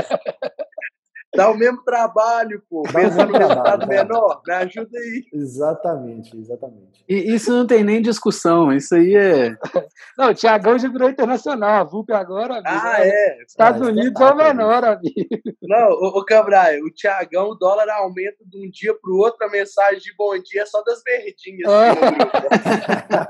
[1.34, 2.82] Dá o mesmo trabalho, pô.
[2.82, 5.24] Pensa no resultado menor, me ajuda aí.
[5.32, 7.04] Exatamente, exatamente.
[7.08, 9.56] E isso não tem nem discussão, isso aí é.
[10.18, 12.68] Não, o Tiagão já virou internacional, a VUP agora, amigo.
[12.68, 13.42] Ah, é.
[13.46, 15.14] Estados ah, Unidos é o menor, amigo.
[15.62, 19.46] Não, ô, ô Cabral, o Tiagão, o dólar aumenta de um dia para o outro,
[19.46, 21.70] a mensagem de bom dia é só das verdinhas.
[21.70, 23.20] É.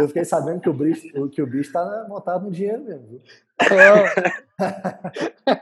[0.00, 3.20] Eu fiquei sabendo que o bicho, que o bicho está montado no dinheiro mesmo.
[3.60, 5.60] É.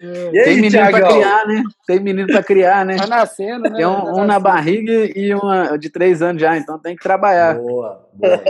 [0.00, 0.30] É.
[0.32, 1.62] E aí, Tem menino para criar, né?
[1.86, 2.96] Tem menino para criar, né?
[2.96, 3.76] Tá nascendo, né?
[3.76, 7.02] Tem um, tá um na barriga e uma de três anos já, então tem que
[7.02, 7.56] trabalhar.
[7.56, 8.44] Boa, boa.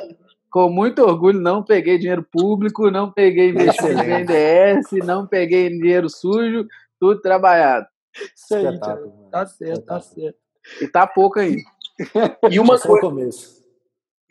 [0.51, 6.09] Com muito orgulho, não peguei dinheiro público, não peguei investimento em BNDES, não peguei dinheiro
[6.09, 6.66] sujo,
[6.99, 7.87] tudo trabalhado.
[8.35, 10.38] Isso aí, tá certo, tá certo.
[10.81, 11.62] E tá pouco aí.
[12.51, 13.63] E uma coisa.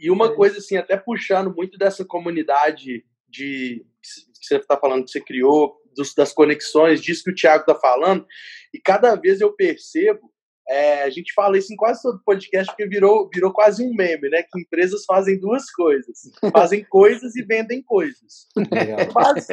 [0.03, 5.11] E uma coisa assim, até puxando muito dessa comunidade de que você está falando que
[5.11, 8.25] você criou dos, das conexões, disso que o Thiago está falando,
[8.73, 10.29] e cada vez eu percebo,
[10.67, 14.29] é, a gente fala isso em quase todo podcast, porque virou, virou quase um meme,
[14.29, 14.43] né?
[14.43, 16.19] Que empresas fazem duas coisas:
[16.53, 18.47] fazem coisas e vendem coisas.
[18.57, 18.99] Legal.
[19.15, 19.47] Mas,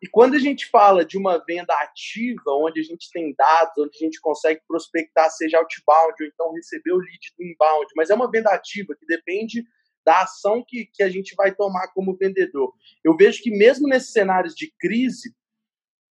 [0.00, 3.96] e quando a gente fala de uma venda ativa, onde a gente tem dados, onde
[3.96, 8.14] a gente consegue prospectar, seja outbound ou então receber o lead do inbound, mas é
[8.14, 9.64] uma venda ativa que depende
[10.04, 12.72] da ação que, que a gente vai tomar como vendedor.
[13.04, 15.34] Eu vejo que mesmo nesses cenários de crise,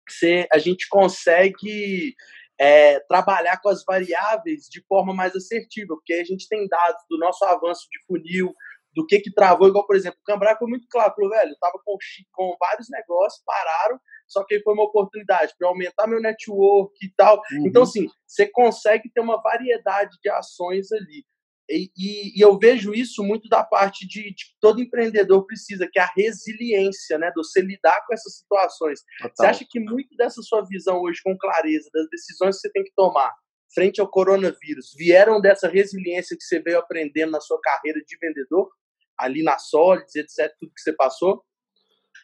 [0.08, 2.14] você, a gente consegue
[2.60, 7.18] é, trabalhar com as variáveis de forma mais assertiva, porque a gente tem dados do
[7.18, 8.54] nosso avanço de funil,
[8.98, 11.60] do que que travou, igual, por exemplo, o Cambrai foi muito claro, falou, velho, eu
[11.60, 11.96] tava com,
[12.32, 17.14] com vários negócios, pararam, só que aí foi uma oportunidade para aumentar meu network e
[17.16, 17.38] tal.
[17.52, 17.68] Uhum.
[17.68, 21.24] Então, assim, você consegue ter uma variedade de ações ali.
[21.70, 25.88] E, e, e, eu vejo isso muito da parte de, de, que todo empreendedor precisa,
[25.92, 27.28] que é a resiliência, né?
[27.28, 29.02] De você lidar com essas situações.
[29.20, 29.32] Total.
[29.36, 32.84] Você acha que muito dessa sua visão hoje, com clareza, das decisões que você tem
[32.84, 33.32] que tomar
[33.76, 38.70] frente ao coronavírus, vieram dessa resiliência que você veio aprendendo na sua carreira de vendedor,
[39.18, 41.44] ali na Solids, etc., tudo que você passou?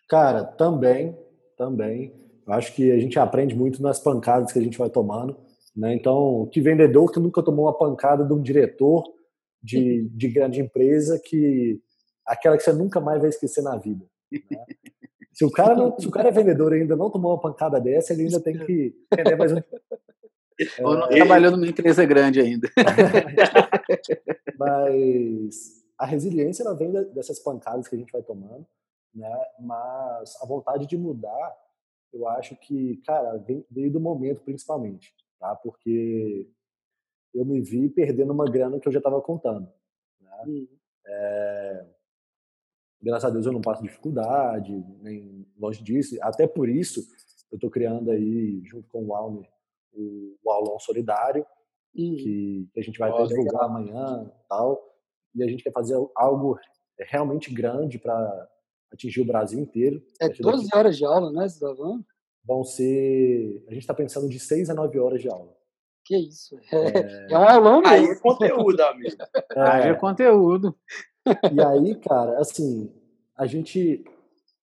[0.09, 1.17] Cara, também,
[1.57, 2.13] também.
[2.45, 5.37] Eu acho que a gente aprende muito nas pancadas que a gente vai tomando.
[5.75, 5.95] Né?
[5.95, 9.03] Então, que vendedor que nunca tomou uma pancada de um diretor
[9.61, 11.81] de, de grande empresa que
[12.25, 14.05] aquela que você nunca mais vai esquecer na vida.
[14.31, 14.65] Né?
[15.33, 17.81] Se o cara não, se o cara é vendedor e ainda não tomou uma pancada
[17.81, 19.61] dessa, ele ainda tem que entender mais um.
[20.81, 22.69] Ou não é, trabalhou numa empresa grande ainda.
[24.59, 28.67] Mas a resiliência ela vem dessas pancadas que a gente vai tomando,
[29.15, 29.45] né?
[29.57, 31.57] Mas a vontade de mudar,
[32.11, 35.55] eu acho que, cara, vem, veio do momento principalmente, tá?
[35.55, 36.51] Porque
[37.33, 39.71] eu me vi perdendo uma grana que eu já estava contando.
[40.19, 40.43] Né?
[40.45, 40.67] Uhum.
[41.07, 41.85] É,
[43.01, 46.17] graças a Deus eu não passo dificuldade, nem longe disso.
[46.21, 46.99] Até por isso
[47.49, 49.49] eu estou criando aí, junto com o Almer,
[49.93, 51.45] o, o aulão solidário,
[51.95, 52.17] uhum.
[52.17, 53.69] que, que, a gente vai oh, até divulgar legal.
[53.69, 54.92] amanhã tal.
[55.35, 56.57] E a gente quer fazer algo
[56.99, 58.49] realmente grande para
[58.91, 60.01] atingir o Brasil inteiro.
[60.21, 62.03] É 12 horas de aula, né, Cidadão?
[62.45, 63.63] Vão ser.
[63.67, 65.55] A gente está pensando de 6 a 9 horas de aula.
[66.05, 66.57] Que isso?
[66.71, 67.95] É, é um aulão mesmo.
[67.95, 69.15] Aí é conteúdo, amigo.
[69.55, 70.75] É, aí é conteúdo.
[71.51, 72.91] E aí, cara, assim,
[73.35, 74.03] a gente.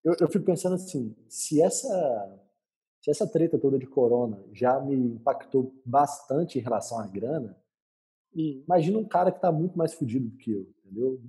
[0.04, 2.40] Eu, eu fico pensando assim, se essa,
[3.02, 7.56] se essa treta toda de corona já me impactou bastante em relação à grana,
[8.34, 11.20] Imagina um cara que está muito mais fudido do que eu, entendeu?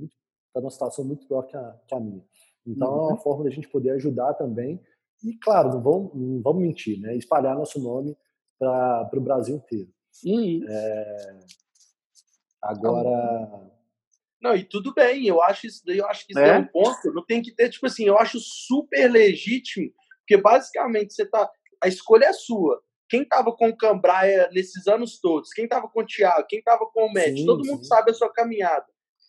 [0.47, 2.23] Está numa situação muito pior que a, que a minha.
[2.65, 2.95] Então uhum.
[2.95, 3.17] é uma uhum.
[3.17, 4.81] forma da gente poder ajudar também.
[5.23, 7.15] E, claro, não vamos, não vamos mentir, né?
[7.15, 8.17] Espalhar nosso nome
[8.59, 9.89] para o Brasil inteiro.
[10.25, 10.65] Uhum.
[10.67, 11.39] É...
[12.61, 13.71] Agora.
[14.41, 16.49] Não, e tudo bem, eu acho isso daí, eu acho que isso é?
[16.49, 17.13] é um ponto.
[17.13, 21.49] Não tem que ter, tipo assim, eu acho super legítimo, porque basicamente você tá.
[21.83, 22.81] A escolha é sua.
[23.11, 25.51] Quem tava com o Cambraia nesses anos todos?
[25.51, 26.47] Quem tava com o Thiago?
[26.47, 27.45] Quem tava com o Matt?
[27.45, 27.69] Todo sim.
[27.69, 28.85] mundo sabe a sua caminhada.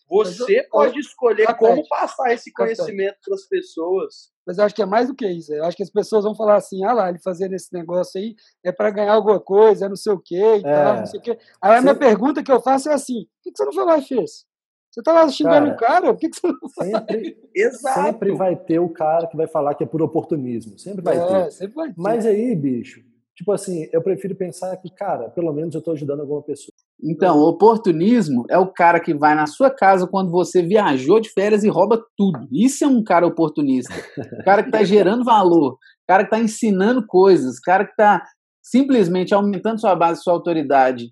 [0.08, 4.30] Você eu, pode escolher como passar esse conhecimento para as pessoas.
[4.46, 5.52] Mas eu acho que é mais do que isso.
[5.52, 8.36] Eu acho que as pessoas vão falar assim: ah lá, ele fazendo esse negócio aí
[8.62, 10.62] é para ganhar alguma coisa, é não sei o quê e é.
[10.62, 11.38] tal, não sei o quê.
[11.60, 13.98] Aí a minha pergunta que eu faço é assim: por que você não foi lá
[13.98, 14.46] e fez?
[14.92, 16.12] Você tá lá xingando cara, o cara?
[16.12, 18.02] Por que, que você não sempre, Exato.
[18.02, 20.78] sempre vai ter o cara que vai falar que é por oportunismo.
[20.78, 21.50] Sempre vai, é, ter.
[21.50, 21.94] Sempre vai ter.
[21.96, 23.02] Mas aí, bicho,
[23.36, 26.72] tipo assim, eu prefiro pensar que, cara, pelo menos eu estou ajudando alguma pessoa.
[27.02, 31.30] Então, o oportunismo é o cara que vai na sua casa quando você viajou de
[31.30, 32.46] férias e rouba tudo.
[32.52, 33.92] Isso é um cara oportunista.
[34.40, 37.90] O cara que está gerando valor, o cara que está ensinando coisas, o cara que
[37.90, 38.22] está
[38.62, 41.10] simplesmente aumentando sua base, sua autoridade,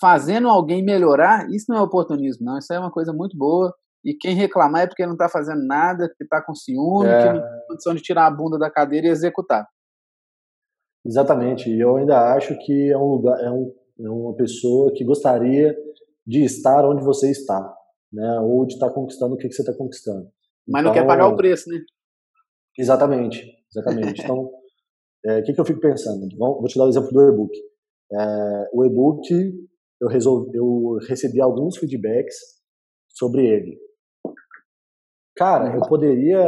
[0.00, 1.48] fazendo alguém melhorar.
[1.50, 2.58] Isso não é oportunismo, não.
[2.58, 3.72] Isso é uma coisa muito boa.
[4.04, 7.22] E quem reclamar é porque não está fazendo nada, que está com ciúme, é...
[7.22, 9.64] que não tem condição de tirar a bunda da cadeira e executar.
[11.04, 11.70] Exatamente.
[11.70, 13.72] E eu ainda acho que é um lugar, é um
[14.04, 15.76] é uma pessoa que gostaria
[16.26, 17.60] de estar onde você está,
[18.12, 18.40] né?
[18.40, 20.28] Ou de estar conquistando o que, você está conquistando.
[20.66, 21.78] Mas então, não quer pagar o preço, né?
[22.78, 24.22] Exatamente, exatamente.
[24.22, 24.50] então,
[25.24, 26.26] é, o que, que eu fico pensando?
[26.36, 27.56] Vou te dar o um exemplo do e-book.
[28.12, 29.30] É, o e-book,
[30.00, 32.36] eu, resolvi, eu recebi alguns feedbacks
[33.08, 33.78] sobre ele.
[35.36, 36.38] Cara, eu poderia,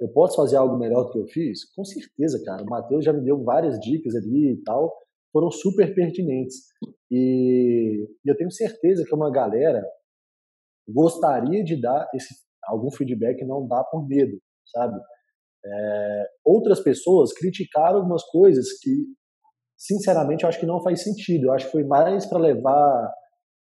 [0.00, 1.64] eu posso fazer algo melhor do que eu fiz?
[1.74, 2.62] Com certeza, cara.
[2.62, 4.92] O Matheus já me deu várias dicas ali e tal
[5.36, 6.56] foram super pertinentes.
[7.10, 9.84] E eu tenho certeza que uma galera
[10.88, 14.98] gostaria de dar esse, algum feedback e não dá por medo, sabe?
[15.62, 19.04] É, outras pessoas criticaram algumas coisas que,
[19.76, 21.48] sinceramente, eu acho que não faz sentido.
[21.48, 23.12] Eu acho que foi mais para levar,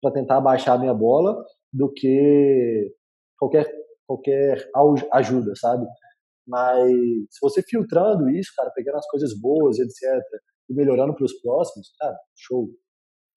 [0.00, 2.94] para tentar baixar a minha bola do que
[3.36, 3.66] qualquer,
[4.08, 4.66] qualquer
[5.12, 5.86] ajuda, sabe?
[6.46, 6.90] Mas
[7.30, 10.18] se você filtrando isso, cara, pegando as coisas boas, etc.,
[10.70, 12.68] e melhorando para os próximos, cara, show.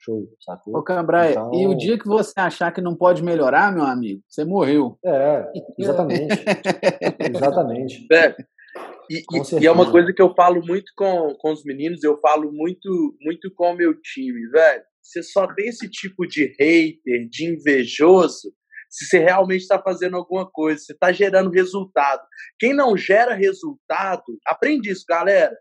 [0.03, 0.75] Show, sacou?
[0.75, 1.53] Ô, Cambraia, então...
[1.53, 4.97] e o dia que você achar que não pode melhorar, meu amigo, você morreu.
[5.05, 5.45] É,
[5.77, 6.43] exatamente.
[7.35, 8.07] exatamente.
[8.11, 8.35] É.
[9.09, 9.23] E,
[9.61, 13.15] e, é uma coisa que eu falo muito com, com os meninos, eu falo muito,
[13.21, 14.83] muito com o meu time, velho.
[15.03, 18.51] Você só tem esse tipo de hater, de invejoso,
[18.91, 22.21] se você realmente está fazendo alguma coisa, você está gerando resultado.
[22.59, 25.55] Quem não gera resultado, aprende isso, galera.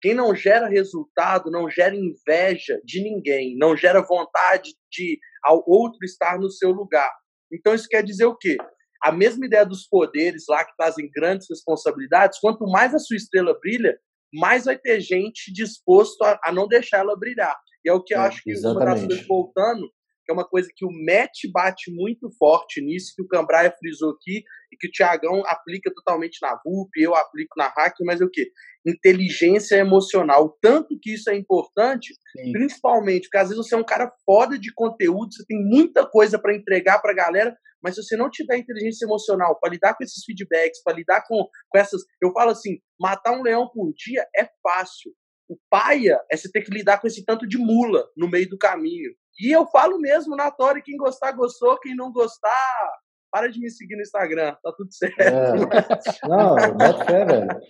[0.00, 5.98] Quem não gera resultado não gera inveja de ninguém, não gera vontade de ao outro
[6.04, 7.10] estar no seu lugar.
[7.52, 8.56] Então isso quer dizer o quê?
[9.02, 13.58] A mesma ideia dos poderes lá que trazem grandes responsabilidades, quanto mais a sua estrela
[13.60, 13.98] brilha,
[14.32, 17.56] mais vai ter gente disposto a, a não deixar ela brilhar.
[17.84, 18.84] E é o que eu é, acho que exatamente.
[18.84, 19.90] uma das coisas voltando,
[20.26, 24.10] que é uma coisa que o Matt bate muito forte nisso, que o Cambraia frisou
[24.10, 28.24] aqui, e que o Tiagão aplica totalmente na RUP, eu aplico na Hack, mas é
[28.24, 28.50] o quê?
[28.84, 30.58] Inteligência emocional.
[30.60, 32.52] Tanto que isso é importante, Sim.
[32.52, 36.38] principalmente porque às vezes você é um cara foda de conteúdo, você tem muita coisa
[36.38, 40.02] para entregar para a galera, mas se você não tiver inteligência emocional para lidar com
[40.02, 42.02] esses feedbacks, para lidar com, com essas.
[42.20, 45.12] Eu falo assim: matar um leão por dia é fácil.
[45.48, 48.58] O paia é você ter que lidar com esse tanto de mula no meio do
[48.58, 49.12] caminho.
[49.38, 52.92] E eu falo mesmo na Tori, quem gostar, gostou, quem não gostar,
[53.30, 55.20] para de me seguir no Instagram, tá tudo certo.
[55.20, 56.28] É.
[56.28, 57.60] Não, bota fé, velho.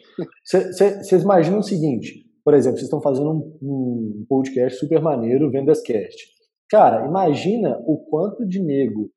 [0.45, 5.83] Vocês imaginam o seguinte, por exemplo, vocês estão fazendo um, um podcast super maneiro, Vendas
[5.83, 6.37] Cast.
[6.71, 9.11] Cara, imagina o quanto de nego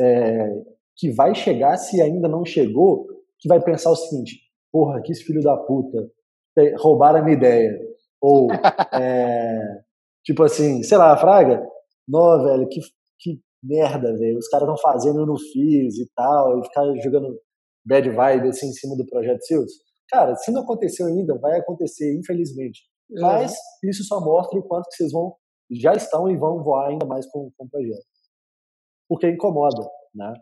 [0.00, 0.48] é,
[0.96, 3.06] que vai chegar, se ainda não chegou,
[3.38, 6.10] que vai pensar o seguinte, porra, que esse filho da puta,
[6.78, 7.78] roubaram a minha ideia.
[8.20, 8.48] Ou,
[8.94, 9.82] é,
[10.24, 11.66] Tipo assim, sei lá, Fraga,
[12.06, 12.80] não, velho, que,
[13.18, 14.38] que merda, velho.
[14.38, 17.38] Os caras estão fazendo, eu não fiz e tal, e ficar jogando
[17.84, 19.72] bad vibe assim em cima do projeto Seus.
[20.08, 22.82] Cara, se não aconteceu ainda, vai acontecer, infelizmente.
[23.10, 23.54] Mas
[23.84, 25.34] isso só mostra o quanto que vocês vão,
[25.70, 28.06] já estão e vão voar ainda mais com, com o projeto.
[29.08, 29.82] Porque incomoda,
[30.14, 30.34] né?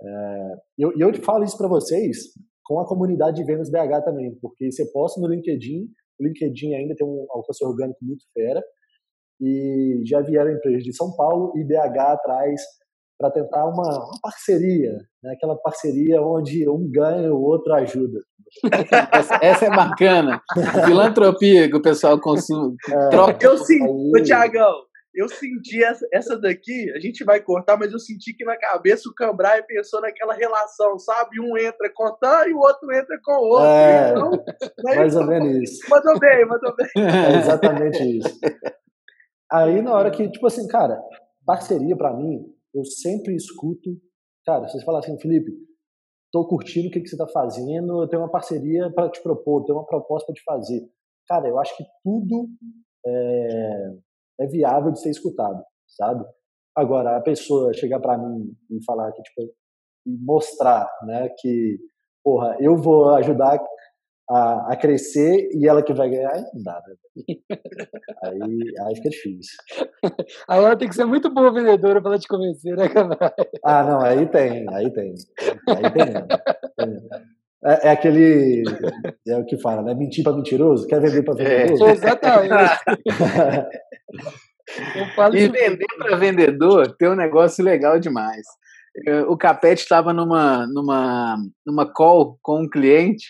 [0.00, 2.32] É, eu, eu falo isso para vocês
[2.64, 5.88] com a comunidade de vendas BH também, porque você posta no LinkedIn,
[6.20, 8.62] o LinkedIn ainda tem um alcance orgânico muito fera,
[9.40, 12.60] e já vieram empresas de São Paulo e BH atrás
[13.18, 14.92] para tentar uma, uma parceria,
[15.22, 15.32] né?
[15.32, 18.20] aquela parceria onde um ganha e o outro ajuda.
[19.12, 20.42] Essa, essa é bacana.
[20.84, 22.74] Filantropia que o pessoal consome.
[22.90, 23.46] É, troca.
[23.46, 24.74] Eu sim, o Thiagão.
[25.14, 29.08] Eu senti essa, essa daqui, a gente vai cortar, mas eu senti que na cabeça
[29.08, 31.38] o Cambrai pensou naquela relação, sabe?
[31.38, 33.66] Um entra contando e o outro entra com o outro.
[33.66, 34.44] É, então,
[34.96, 35.90] mais ou menos isso.
[35.90, 36.88] Mandou bem, mandou bem.
[36.96, 38.40] É exatamente isso.
[39.50, 40.98] Aí na hora que, tipo assim, cara,
[41.44, 42.42] parceria para mim,
[42.74, 43.90] eu sempre escuto,
[44.46, 45.52] cara, você fala assim, Felipe,
[46.32, 49.64] tô curtindo o que, que você tá fazendo, eu tenho uma parceria para te propor,
[49.64, 50.88] tenho uma proposta para te fazer.
[51.28, 52.48] Cara, eu acho que tudo
[53.06, 53.92] é,
[54.40, 56.24] é viável de ser escutado, sabe?
[56.74, 59.42] Agora, a pessoa chegar para mim e falar que, tipo,
[60.06, 61.78] e mostrar, né, que,
[62.24, 63.62] porra, eu vou ajudar
[64.28, 66.94] a, a crescer e ela que vai ganhar, não dá, né?
[68.24, 69.58] aí, aí fica difícil.
[70.48, 73.16] Aí ela tem que ser muito boa vendedora para ela te convencer, né, cara?
[73.64, 75.14] Ah, não, aí tem, aí tem.
[75.68, 77.26] Aí tem.
[77.64, 78.62] É, é, aquele.
[79.26, 79.94] É o que fala, né?
[79.94, 80.86] Mentir para mentiroso?
[80.86, 81.66] Quer vender para é.
[81.66, 81.88] vendedor?
[81.88, 82.54] É, exatamente.
[85.34, 88.42] e vender para vendedor tem um negócio legal demais.
[89.26, 93.24] O Capete estava numa, numa, numa call com um cliente,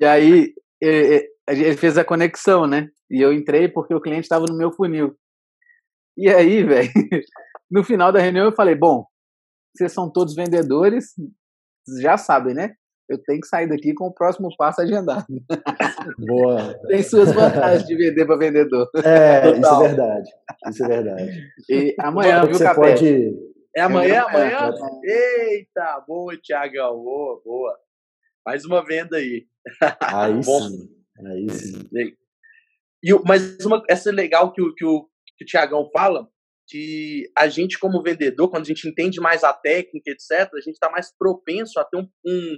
[0.00, 0.54] e aí
[1.48, 2.88] ele fez a conexão, né?
[3.10, 5.16] E eu entrei porque o cliente estava no meu funil.
[6.16, 6.90] E aí, velho,
[7.70, 9.06] no final da reunião eu falei: bom,
[9.74, 11.14] vocês são todos vendedores,
[12.00, 12.74] já sabem, né?
[13.08, 15.26] Eu tenho que sair daqui com o próximo passo agendado.
[16.26, 16.74] Boa.
[16.88, 18.90] Tem suas vantagens de vender para vendedor.
[19.04, 19.60] É, Total.
[19.60, 20.30] isso é verdade.
[20.68, 21.52] Isso é verdade.
[21.68, 22.74] E amanhã, viu, Capé?
[22.74, 23.34] Pode...
[23.76, 24.72] É amanhã, amanhã?
[25.04, 26.96] Eita, boa, Tiagão.
[26.96, 27.78] Boa, boa.
[28.44, 29.46] Mais uma venda aí.
[30.00, 30.88] Aí sim.
[31.26, 31.88] Aí sim.
[33.04, 35.02] E, mas uma, essa é legal que o, que o,
[35.36, 36.26] que o Tiagão fala,
[36.68, 40.74] que a gente, como vendedor, quando a gente entende mais a técnica, etc., a gente
[40.74, 42.56] está mais propenso a ter um, um,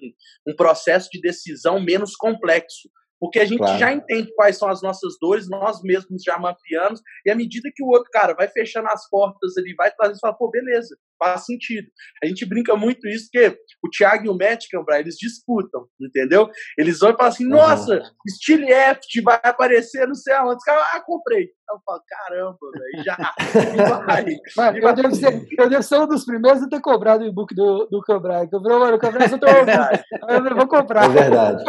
[0.49, 2.89] um, processo de decisão menos complexo.
[3.21, 3.79] Porque a gente claro.
[3.79, 7.83] já entende quais são as nossas dores, nós mesmos já mapeamos, e à medida que
[7.83, 11.45] o outro cara vai fechando as portas ali, vai trazendo, você fala, pô, beleza, faz
[11.45, 11.89] sentido.
[12.23, 16.49] A gente brinca muito isso, porque o Thiago e o Matt, Cambrai, eles disputam, entendeu?
[16.79, 17.51] Eles vão e falam assim, uhum.
[17.51, 20.67] nossa, Stile Eft vai aparecer no céu antes.
[20.69, 21.51] Ah, comprei.
[21.71, 23.17] Eu falo, caramba, velho, já.
[24.57, 27.55] vai, eu, devo ser, eu devo ser um dos primeiros a ter cobrado o e-book
[27.55, 28.49] do, do Cambrai.
[28.51, 31.05] Eu falei, mano, o Cambrai só tem eu vou comprar.
[31.05, 31.65] É verdade.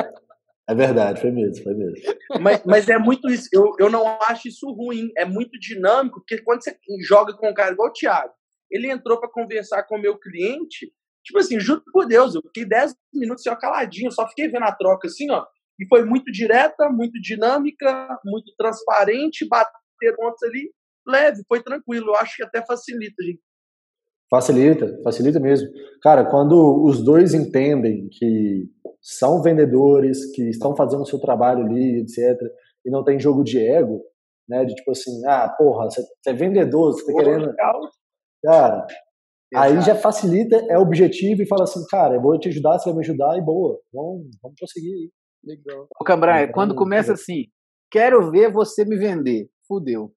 [0.69, 1.95] É verdade, foi mesmo, foi mesmo.
[2.39, 6.43] Mas, mas é muito isso, eu, eu não acho isso ruim, é muito dinâmico, porque
[6.43, 8.31] quando você joga com um cara igual o Thiago,
[8.69, 10.93] ele entrou para conversar com o meu cliente,
[11.25, 14.71] tipo assim, juro por Deus, eu fiquei 10 minutos só caladinho, só fiquei vendo a
[14.71, 15.43] troca assim, ó,
[15.79, 20.71] e foi muito direta, muito dinâmica, muito transparente, bater pontos ali,
[21.07, 23.41] leve, foi tranquilo, eu acho que até facilita, gente.
[24.29, 25.67] Facilita, facilita mesmo.
[26.03, 28.69] Cara, quando os dois entendem que
[29.01, 32.37] são vendedores, que estão fazendo o seu trabalho ali, etc.,
[32.85, 34.01] e não tem jogo de ego,
[34.47, 34.65] né?
[34.65, 37.53] De tipo assim, ah, porra, você é vendedor, você tá querendo.
[38.43, 38.87] Cara,
[39.55, 42.99] aí já facilita, é objetivo e fala assim, cara, eu vou te ajudar, você vai
[42.99, 45.11] me ajudar e boa, vamos, vamos prosseguir aí.
[45.43, 45.87] Legal.
[45.99, 47.45] Ô, Cambrai, então, quando começa assim,
[47.91, 50.11] quero ver você me vender, fudeu.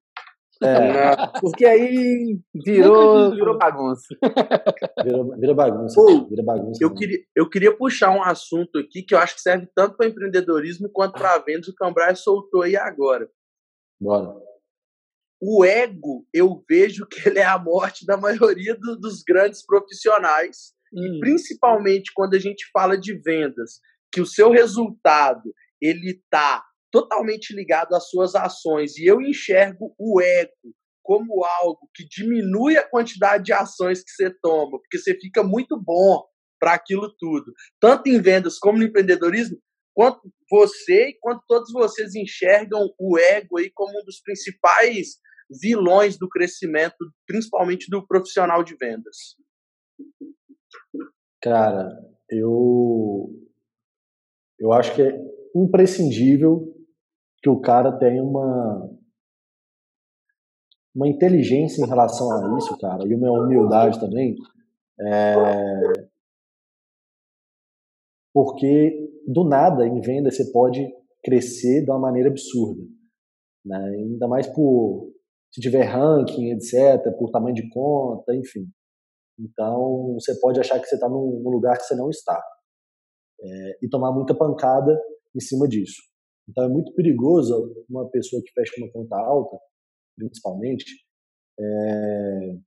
[0.61, 1.39] É.
[1.39, 4.15] Porque aí virou, virou bagunça.
[5.03, 5.95] Vira, vira bagunça.
[5.95, 9.41] Pô, vira bagunça eu, queria, eu queria puxar um assunto aqui que eu acho que
[9.41, 11.67] serve tanto para empreendedorismo quanto para vendas.
[11.67, 13.29] O Cambrai soltou aí agora.
[13.99, 14.35] Bora.
[15.41, 20.73] O ego, eu vejo que ele é a morte da maioria do, dos grandes profissionais.
[20.93, 21.03] Hum.
[21.03, 23.79] E principalmente quando a gente fala de vendas,
[24.11, 26.63] que o seu resultado ele está
[26.93, 28.95] totalmente ligado às suas ações.
[28.97, 30.53] E eu enxergo o ego
[31.01, 35.77] como algo que diminui a quantidade de ações que você toma, porque você fica muito
[35.77, 36.23] bom
[36.59, 37.51] para aquilo tudo.
[37.79, 39.57] Tanto em vendas como no empreendedorismo,
[39.93, 45.17] quanto você e quanto todos vocês enxergam o ego aí como um dos principais
[45.61, 46.95] vilões do crescimento,
[47.27, 49.35] principalmente do profissional de vendas.
[51.41, 51.89] Cara,
[52.29, 53.29] eu
[54.57, 55.11] eu acho que é
[55.55, 56.72] imprescindível
[57.43, 58.89] que o cara tem uma
[60.95, 64.35] uma inteligência em relação a isso, cara, e uma humildade também,
[64.99, 65.91] é...
[68.31, 70.87] porque do nada em venda você pode
[71.23, 72.83] crescer de uma maneira absurda,
[73.65, 73.77] né?
[73.97, 75.11] ainda mais por
[75.51, 78.67] se tiver ranking, etc, por tamanho de conta, enfim.
[79.39, 82.39] Então você pode achar que você está num, lugar que você não está
[83.41, 83.77] é...
[83.81, 84.95] e tomar muita pancada
[85.35, 86.12] em cima disso.
[86.47, 89.57] Então é muito perigoso uma pessoa que fecha uma conta alta,
[90.17, 90.85] principalmente,
[91.59, 92.57] é,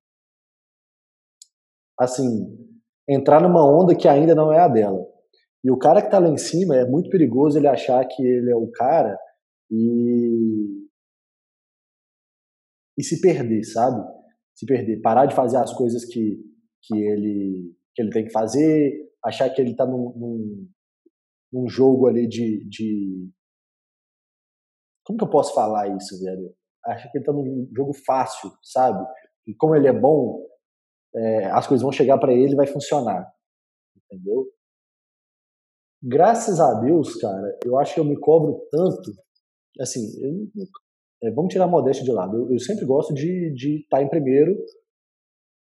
[1.99, 2.57] assim,
[3.09, 5.05] entrar numa onda que ainda não é a dela.
[5.64, 8.51] E o cara que está lá em cima é muito perigoso ele achar que ele
[8.51, 9.18] é o cara
[9.70, 10.87] e
[12.99, 14.03] e se perder, sabe?
[14.55, 16.41] Se perder, parar de fazer as coisas que,
[16.83, 20.68] que, ele, que ele tem que fazer, achar que ele está num, num,
[21.53, 23.29] num, jogo ali de, de.
[25.07, 26.52] Como que eu posso falar isso, velho?
[26.84, 29.07] Achar que ele está num jogo fácil, sabe?
[29.46, 30.44] E como ele é bom,
[31.14, 33.32] é, as coisas vão chegar para ele e vai funcionar.
[33.96, 34.46] Entendeu?
[36.02, 39.12] Graças a Deus, cara, eu acho que eu me cobro tanto.
[39.80, 40.48] Assim, eu,
[41.22, 42.36] é, vamos tirar a modéstia de lado.
[42.36, 44.57] Eu, eu sempre gosto de estar tá em primeiro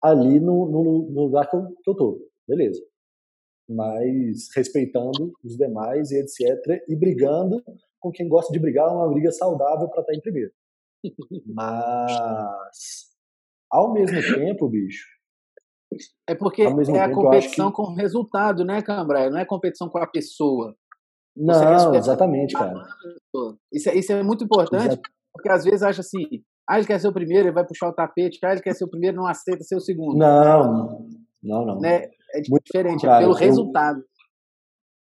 [0.02, 2.30] ali no, no, no lugar que eu, que eu tô.
[2.48, 2.82] Beleza.
[3.68, 6.82] Mas respeitando os demais e etc.
[6.88, 7.62] E brigando
[8.04, 10.52] com quem gosta de brigar, uma briga saudável para estar tá em primeiro.
[11.54, 13.06] Mas,
[13.72, 15.06] ao mesmo tempo, bicho,
[16.28, 17.76] é porque é a competição que...
[17.76, 19.30] com o resultado, né, Cambrai?
[19.30, 20.76] Não é competição com a pessoa.
[21.34, 22.74] Não, exatamente, cara.
[23.72, 25.10] Isso é, isso é muito importante, Exato.
[25.32, 26.22] porque às vezes acha assim,
[26.68, 28.84] ah, ele quer ser o primeiro, ele vai puxar o tapete, ah, ele quer ser
[28.84, 30.18] o primeiro, não aceita ser o segundo.
[30.18, 31.08] Não,
[31.42, 31.80] não, não.
[31.80, 32.04] Né?
[32.34, 34.04] É muito diferente, é pelo eu, resultado.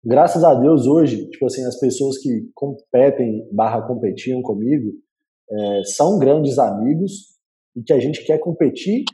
[0.05, 4.91] Graças a Deus, hoje, tipo assim, as pessoas que competem barra competiam comigo
[5.49, 7.33] é, são grandes amigos
[7.75, 9.05] e que a gente quer competir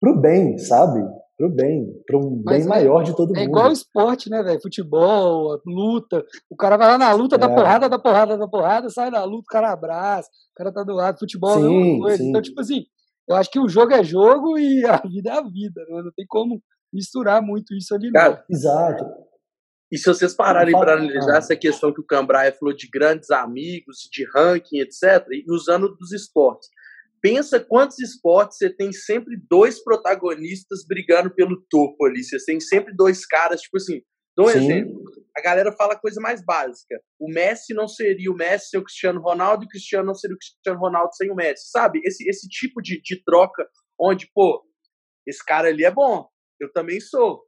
[0.00, 1.00] pro bem, sabe?
[1.36, 3.38] Pro bem, para um Mas bem é, maior de todo mundo.
[3.38, 4.60] É igual esporte, né, velho?
[4.60, 6.24] Futebol, luta.
[6.48, 7.38] O cara vai lá na luta, é.
[7.38, 10.84] dá porrada, dá porrada, dá porrada, sai da luta, o cara abraça, o cara tá
[10.84, 11.18] do lado.
[11.18, 12.16] Futebol sim, é a mesma coisa.
[12.18, 12.28] Sim.
[12.28, 12.84] Então, tipo assim,
[13.28, 16.02] eu acho que o jogo é jogo e a vida é a vida, né?
[16.02, 16.62] Não tem como
[16.92, 18.56] misturar muito isso ali, cara, não.
[18.56, 19.04] Exato.
[19.92, 24.08] E se vocês pararem para analisar essa questão que o Cambraia falou de grandes amigos,
[24.10, 26.70] de ranking, etc., e usando dos esportes.
[27.20, 32.24] Pensa quantos esportes você tem sempre dois protagonistas brigando pelo topo ali.
[32.24, 34.00] Você tem sempre dois caras, tipo assim.
[34.34, 34.58] Dou um Sim.
[34.58, 35.02] exemplo.
[35.36, 36.98] A galera fala a coisa mais básica.
[37.20, 40.34] O Messi não seria o Messi sem o Cristiano Ronaldo, e o Cristiano não seria
[40.34, 41.70] o Cristiano Ronaldo sem o Messi.
[41.70, 42.00] Sabe?
[42.02, 43.68] Esse, esse tipo de, de troca
[44.00, 44.64] onde, pô,
[45.26, 46.26] esse cara ali é bom,
[46.58, 47.42] eu também sou.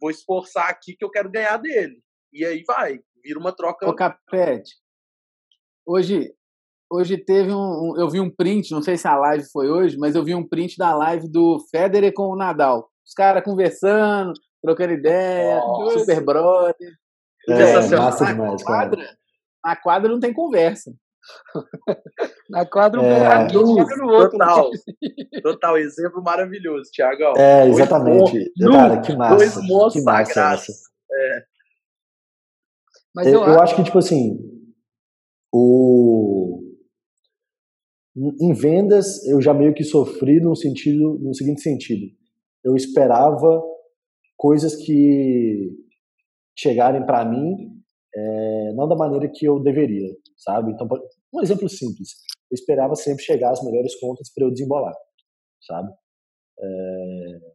[0.00, 2.02] Vou esforçar aqui que eu quero ganhar dele.
[2.32, 3.88] E aí vai, vira uma troca.
[3.88, 4.74] Ô, Capete,
[5.86, 6.34] hoje,
[6.90, 9.96] hoje teve um, um, Eu vi um print, não sei se a live foi hoje,
[9.96, 12.90] mas eu vi um print da live do Federer com o Nadal.
[13.06, 14.32] Os caras conversando,
[14.62, 16.00] trocando ideia, Nossa.
[16.00, 16.92] super brother.
[17.48, 19.18] É, massa demais, quadra, cara.
[19.64, 20.94] Na quadra não tem conversa.
[22.50, 24.38] Na quadra um é, um no outro.
[24.38, 24.70] Total,
[25.42, 27.38] total, exemplo maravilhoso, Thiago.
[27.38, 28.52] É, exatamente.
[28.56, 29.36] Dois, cara, que massa.
[29.36, 30.66] Dois moços sagrados.
[31.10, 31.42] É.
[33.14, 34.36] Mas eu, eu acho que, tipo assim,
[35.52, 36.60] o
[38.16, 42.06] em vendas, eu já meio que sofri no sentido, no seguinte sentido.
[42.62, 43.62] Eu esperava
[44.36, 45.70] coisas que
[46.56, 47.73] chegarem para mim
[48.16, 50.72] é, não da maneira que eu deveria, sabe?
[50.72, 50.88] Então,
[51.32, 52.10] um exemplo simples.
[52.50, 54.94] Eu esperava sempre chegar às melhores contas para eu desembolar,
[55.66, 55.92] sabe?
[56.60, 57.54] É...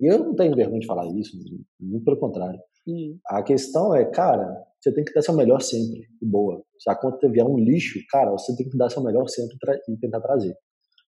[0.00, 1.36] E eu não tenho vergonha de falar isso,
[1.80, 2.60] muito pelo contrário.
[2.86, 3.18] Hum.
[3.26, 6.62] A questão é, cara, você tem que dar seu melhor sempre, e boa.
[6.78, 9.56] Se a conta vier um lixo, cara, você tem que dar seu melhor sempre
[9.88, 10.56] e tentar trazer.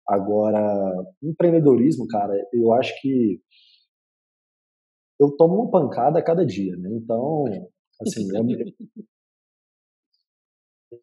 [0.07, 3.39] Agora, empreendedorismo, cara, eu acho que
[5.17, 6.89] eu tomo uma pancada a cada dia, né?
[6.91, 7.45] Então,
[8.03, 8.43] assim, eu,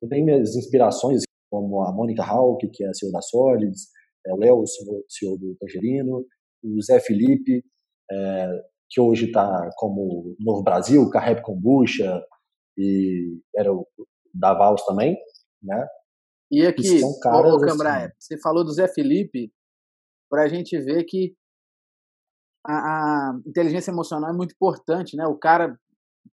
[0.01, 3.89] eu tenho minhas inspirações, como a Mônica Hawk, que é a CEO da Solids,
[4.27, 4.65] é o Léo,
[5.09, 6.25] CEO do Tangerino,
[6.63, 7.65] o Zé Felipe,
[8.11, 8.49] é,
[8.89, 12.23] que hoje está como Novo Brasil, Carrep Kombucha,
[12.77, 13.87] e era o
[14.35, 15.17] da Vals também,
[15.63, 15.87] né?
[16.51, 19.53] E aqui, são caras, ô, Cambraia, assim, você falou do Zé Felipe,
[20.29, 21.35] para a gente ver que
[22.67, 25.27] a, a, inteligência emocional é muito importante, né?
[25.27, 25.79] O cara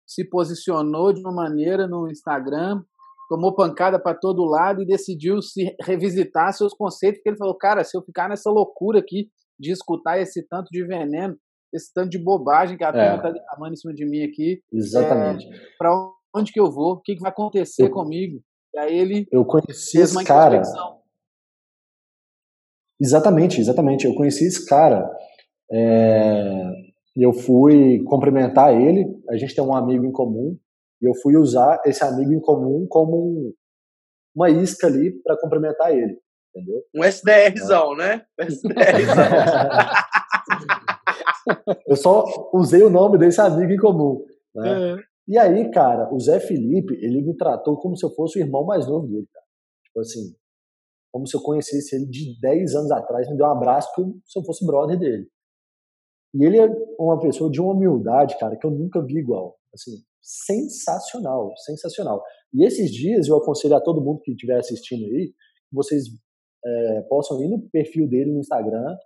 [0.06, 2.82] se posicionou de uma maneira no Instagram,
[3.28, 7.84] tomou pancada para todo lado e decidiu se revisitar seus conceitos, porque ele falou, cara,
[7.84, 9.30] se eu ficar nessa loucura aqui
[9.60, 11.36] de escutar esse tanto de veneno,
[11.74, 13.34] esse tanto de bobagem que a turma está é.
[13.34, 14.62] derramando em cima de mim aqui.
[14.72, 15.48] Exatamente.
[15.48, 15.92] É, para
[16.36, 16.94] onde que eu vou?
[16.94, 18.42] O que, que vai acontecer eu, comigo?
[18.74, 20.62] E aí ele eu conheci esse cara.
[23.00, 24.06] Exatamente, exatamente.
[24.06, 25.10] Eu conheci esse cara.
[25.72, 26.72] É,
[27.24, 29.06] eu fui cumprimentar ele.
[29.30, 30.58] A gente tem um amigo em comum.
[31.02, 33.54] E eu fui usar esse amigo em comum como um,
[34.36, 36.18] uma isca ali para cumprimentar ele.
[36.50, 36.84] Entendeu?
[36.96, 37.98] Um SDRzão, é.
[37.98, 38.26] né?
[38.40, 38.76] SDRzão.
[41.88, 44.24] Eu só usei o nome desse amigo em comum.
[44.54, 44.94] Né?
[44.94, 44.96] É.
[45.28, 48.64] E aí, cara, o Zé Felipe, ele me tratou como se eu fosse o irmão
[48.64, 49.46] mais novo dele, cara.
[49.86, 50.36] Tipo assim,
[51.12, 54.38] como se eu conhecesse ele de 10 anos atrás, me deu um abraço como se
[54.38, 55.28] eu fosse brother dele.
[56.36, 56.70] E ele é
[57.00, 59.56] uma pessoa de uma humildade, cara, que eu nunca vi igual.
[59.74, 62.22] Assim, sensacional, sensacional.
[62.54, 65.34] E esses dias eu aconselho a todo mundo que estiver assistindo aí,
[65.72, 66.04] vocês
[66.66, 68.98] é, possam ir no perfil dele no Instagram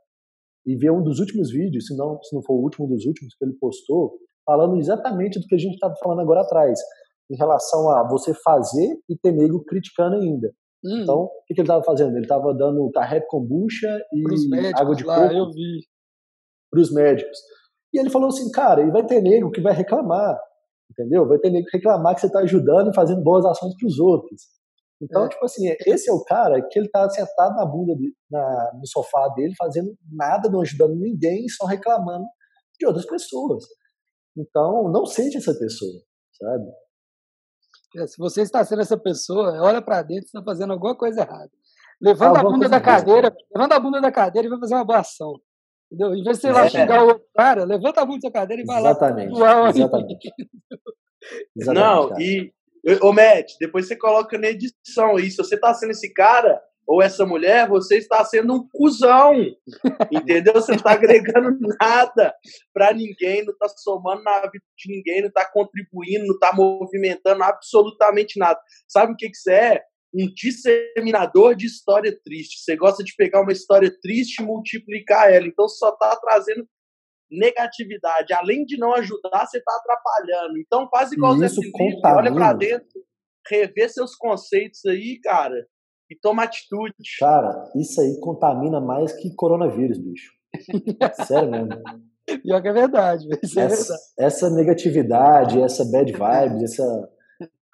[0.65, 3.35] e ver um dos últimos vídeos, se não, se não for o último dos últimos
[3.35, 6.79] que ele postou, falando exatamente do que a gente estava falando agora atrás,
[7.29, 10.51] em relação a você fazer e ter nego criticando ainda.
[10.83, 11.01] Hum.
[11.03, 12.15] Então, o que, que ele estava fazendo?
[12.15, 15.51] Ele estava dando carré kombucha e médicos, água de lá, coco
[16.69, 17.37] para os médicos.
[17.93, 20.39] E ele falou assim, cara, e vai ter nego que vai reclamar,
[20.91, 21.27] entendeu?
[21.27, 23.99] Vai ter nego que reclamar que você está ajudando e fazendo boas ações para os
[23.99, 24.41] outros.
[25.01, 25.29] Então, é.
[25.29, 28.85] tipo assim, esse é o cara que ele tá sentado na bunda, de, na, no
[28.85, 32.25] sofá dele, fazendo nada, não ajudando ninguém, só reclamando
[32.77, 33.63] de outras pessoas.
[34.37, 36.01] Então, não seja essa pessoa,
[36.37, 36.65] sabe?
[37.97, 41.49] É, se você está sendo essa pessoa, olha para dentro, está fazendo alguma coisa errada.
[42.01, 44.99] Levanta a bunda da cadeira, levanta a bunda da cadeira e vai fazer uma boa
[44.99, 45.33] ação.
[45.91, 46.15] Entendeu?
[46.15, 46.51] Em vez de você é.
[46.51, 49.69] lá xingar o outro cara, levanta a bunda da cadeira e vai exatamente, lá.
[49.69, 50.33] Exatamente.
[51.57, 52.13] exatamente.
[52.13, 52.53] Não, e,
[53.01, 57.03] ô Matt, depois você coloca na edição aí, se você tá sendo esse cara, ou
[57.03, 59.33] essa mulher, você está sendo um cuzão.
[60.11, 60.53] Entendeu?
[60.53, 62.33] Você não está agregando nada
[62.73, 67.43] para ninguém, não está somando na vida de ninguém, não está contribuindo, não está movimentando
[67.43, 68.59] absolutamente nada.
[68.87, 69.83] Sabe o que, que você é?
[70.13, 72.63] Um disseminador de história triste.
[72.63, 75.47] Você gosta de pegar uma história triste e multiplicar ela.
[75.47, 76.67] Então só está trazendo
[77.31, 78.33] negatividade.
[78.33, 80.57] Além de não ajudar, você está atrapalhando.
[80.57, 81.47] Então faz igual o Zé
[82.05, 83.05] olha para dentro,
[83.47, 85.67] rever seus conceitos aí, cara
[86.09, 86.95] e toma atitude.
[87.19, 90.31] Cara, isso aí contamina mais que coronavírus, bicho.
[91.27, 91.69] Sério mesmo.
[92.41, 93.27] Pior que é verdade.
[93.43, 94.01] Essa, é verdade.
[94.17, 97.09] essa negatividade, essa bad vibes, essa,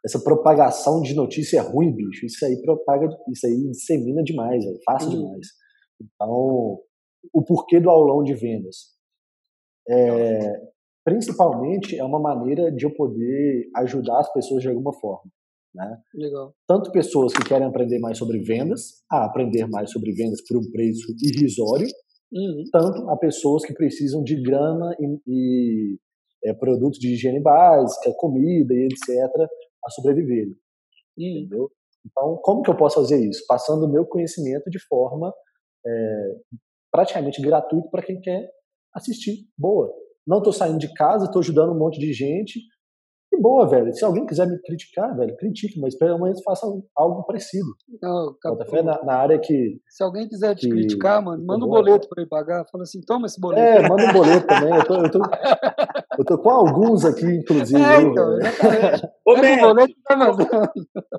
[0.05, 5.09] essa propagação de notícia ruim, bicho, isso aí propaga, isso aí dissemina demais, é fácil
[5.09, 5.15] uhum.
[5.15, 5.47] demais.
[5.99, 6.79] Então,
[7.33, 8.93] o porquê do aulão de vendas?
[9.89, 10.51] É,
[11.03, 15.31] principalmente é uma maneira de eu poder ajudar as pessoas de alguma forma.
[15.73, 15.97] Né?
[16.13, 16.53] Legal.
[16.67, 20.71] Tanto pessoas que querem aprender mais sobre vendas, a aprender mais sobre vendas por um
[20.71, 21.87] preço irrisório,
[22.31, 22.63] uhum.
[22.71, 25.97] tanto a pessoas que precisam de grana e, e
[26.45, 29.49] é, produtos de higiene básica, comida e etc.,
[29.85, 30.47] a sobreviver.
[31.17, 31.37] Uhum.
[31.39, 31.71] Entendeu?
[32.05, 33.43] Então, como que eu posso fazer isso?
[33.47, 35.33] Passando o meu conhecimento de forma
[35.85, 36.35] é,
[36.91, 38.49] praticamente gratuita para quem quer
[38.93, 39.47] assistir.
[39.57, 39.91] Boa.
[40.25, 42.59] Não estou saindo de casa, estou ajudando um monte de gente,
[43.35, 43.93] que boa, velho.
[43.93, 46.65] Se alguém quiser me criticar, velho, critique, mas pelo menos faça
[46.95, 47.67] algo parecido.
[48.01, 48.35] Não,
[48.69, 49.79] fé na, na, área que.
[49.89, 50.73] Se alguém quiser te que...
[50.73, 52.65] criticar, mano, manda um boleto para ele pagar.
[52.71, 53.61] Fala assim, toma esse boleto.
[53.61, 54.75] É, manda um boleto também.
[54.75, 55.19] Eu tô, eu tô,
[56.17, 57.81] eu tô com alguns aqui, inclusive.
[57.81, 58.39] É, então,
[59.25, 60.69] Ô, man, boleto tá mandando.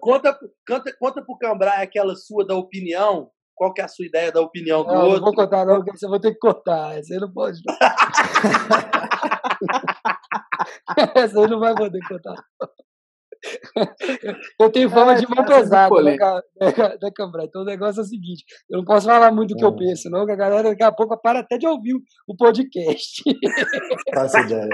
[0.01, 3.29] Conta, conta, conta pro Cambrai aquela sua da opinião.
[3.55, 5.17] Qual que é a sua ideia da opinião do não, outro?
[5.17, 7.03] Não vou contar, não, porque você vai ter que cortar.
[7.03, 7.62] Você não pode.
[11.14, 12.37] Essa aí não vai poder contar.
[14.61, 16.43] Eu tenho fama é, de mão pesada né, da,
[16.97, 17.45] da Câmara.
[17.45, 19.77] Então o negócio é o seguinte: eu não posso falar muito do que eu é.
[19.77, 21.95] penso, não, que a galera daqui a pouco para até de ouvir
[22.27, 23.23] o podcast.
[24.47, 24.69] Ideia.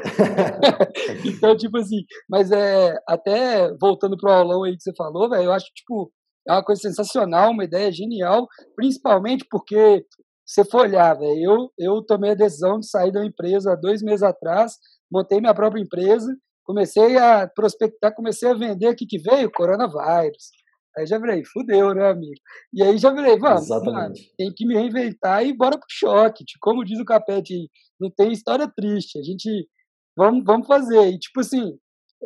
[1.24, 5.52] então, tipo assim, mas é até voltando pro aulão aí que você falou, velho, eu
[5.52, 6.12] acho tipo,
[6.48, 10.04] é uma coisa sensacional, uma ideia genial, principalmente porque
[10.44, 14.22] você for olhar, velho, eu, eu tomei a decisão de sair da empresa dois meses
[14.22, 14.74] atrás
[15.12, 16.34] montei minha própria empresa,
[16.64, 20.50] comecei a prospectar, comecei a vender aqui que veio coronavírus.
[20.96, 22.40] Aí já virei, fudeu, né, amigo?
[22.72, 26.44] E aí já virei, vamos, mano, tem que me reinventar e bora pro choque.
[26.60, 29.18] Como diz o Capete, não tem história triste.
[29.18, 29.68] A gente,
[30.16, 31.08] vamos, vamos fazer.
[31.08, 31.78] E tipo assim,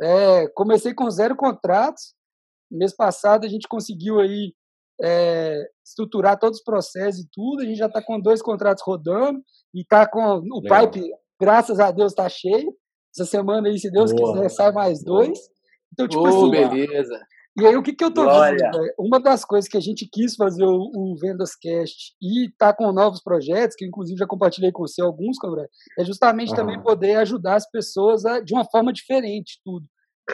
[0.03, 2.15] é, comecei com zero contratos.
[2.71, 4.53] Mês passado a gente conseguiu aí
[5.01, 7.63] é, estruturar todos os processos e tudo.
[7.63, 9.41] A gente já está com dois contratos rodando
[9.73, 10.91] e está com o Legal.
[10.91, 11.09] pipe
[11.41, 12.75] Graças a Deus tá cheio.
[13.15, 14.35] Essa semana aí, se Deus Boa.
[14.35, 15.39] quiser, sai mais dois.
[15.93, 16.51] Então, tipo oh, assim.
[16.51, 17.19] Beleza.
[17.59, 18.71] E aí, o que, que eu tô Glória.
[18.71, 18.93] vendo?
[18.99, 22.93] Uma das coisas que a gente quis fazer o, o Vendas Cast e tá com
[22.93, 25.67] novos projetos, que inclusive já compartilhei com você alguns, Cobra,
[25.99, 26.57] é justamente uhum.
[26.57, 29.87] também poder ajudar as pessoas a, de uma forma diferente, tudo.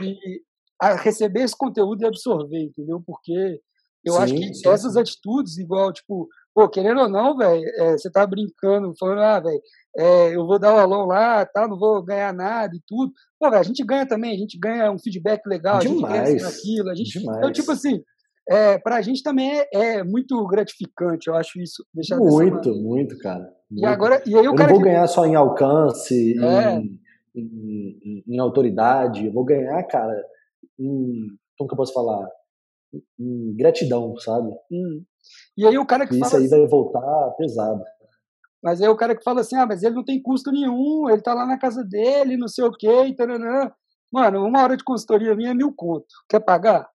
[0.03, 0.43] E
[0.81, 3.01] a receber esse conteúdo e absorver, entendeu?
[3.07, 3.61] Porque
[4.05, 4.69] eu sim, acho que sim.
[4.69, 9.39] essas atitudes, igual, tipo, pô, querendo ou não, velho, é, você tá brincando, falando, ah,
[9.39, 9.61] velho,
[9.97, 13.13] é, eu vou dar o aulão lá, tá, não vou ganhar nada e tudo.
[13.39, 16.39] Pô, véio, a gente ganha também, a gente ganha um feedback legal, demais, a gente
[16.39, 16.91] cresce naquilo.
[16.91, 17.39] A gente, demais.
[17.39, 18.03] Então, tipo assim,
[18.49, 21.85] é, para a gente também é, é, muito gratificante, eu acho isso.
[21.95, 23.53] Deixar muito, muito, cara.
[23.71, 23.85] Muito.
[23.85, 24.85] E agora, e aí eu não vou que...
[24.85, 26.77] ganhar só em alcance, é.
[26.77, 27.01] em,
[27.35, 30.15] em, em, em, autoridade, eu vou ganhar, cara,
[30.79, 32.27] em, como que eu posso falar?
[33.19, 34.51] Em gratidão, sabe?
[34.71, 35.03] Hum.
[35.57, 37.83] E aí o cara que Isso fala aí vai voltar pesado.
[38.63, 41.21] Mas aí o cara que fala assim, ah, mas ele não tem custo nenhum, ele
[41.21, 43.71] tá lá na casa dele, não sei o quê, taranã.
[44.13, 46.07] Mano, uma hora de consultoria minha é mil conto.
[46.29, 46.89] Quer pagar?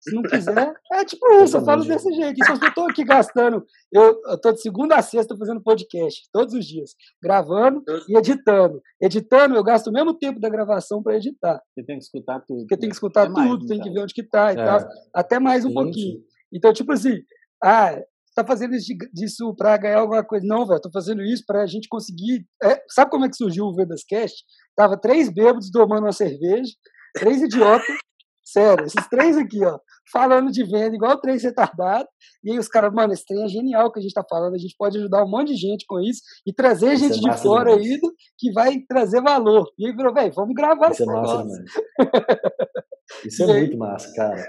[0.00, 2.40] Se não quiser, é tipo isso, eu falo desse jeito.
[2.40, 6.54] Então, se eu estou aqui gastando, eu estou de segunda a sexta fazendo podcast, todos
[6.54, 8.80] os dias, gravando e editando.
[9.02, 11.60] Editando, eu gasto o mesmo tempo da gravação para editar.
[11.74, 12.60] Você tem que escutar tudo.
[12.60, 14.64] Porque tem que escutar tudo, mais, tem que ver onde que tá e é.
[14.64, 14.88] tal.
[15.12, 16.20] Até mais um pouquinho.
[16.52, 17.22] Então, tipo assim,
[17.62, 18.00] ah,
[18.36, 20.46] tá fazendo isso, disso para ganhar alguma coisa.
[20.46, 22.46] Não, velho, tô fazendo isso para a gente conseguir.
[22.62, 24.44] É, sabe como é que surgiu o Vendas Cast?
[24.76, 26.70] Tava três bêbados tomando uma cerveja,
[27.14, 27.86] três idiotas,
[28.44, 29.78] sério, esses três aqui, ó,
[30.12, 32.08] falando de venda, igual três retardados.
[32.44, 34.58] E aí os caras, mano, esse trem é genial que a gente tá falando, a
[34.58, 37.42] gente pode ajudar um monte de gente com isso e trazer isso gente é de
[37.42, 37.98] fora aí
[38.38, 39.66] que vai trazer valor.
[39.78, 41.04] E aí virou, velho, vamos gravar isso.
[41.06, 43.24] Isso é massa demais.
[43.24, 44.44] isso é muito massa, cara.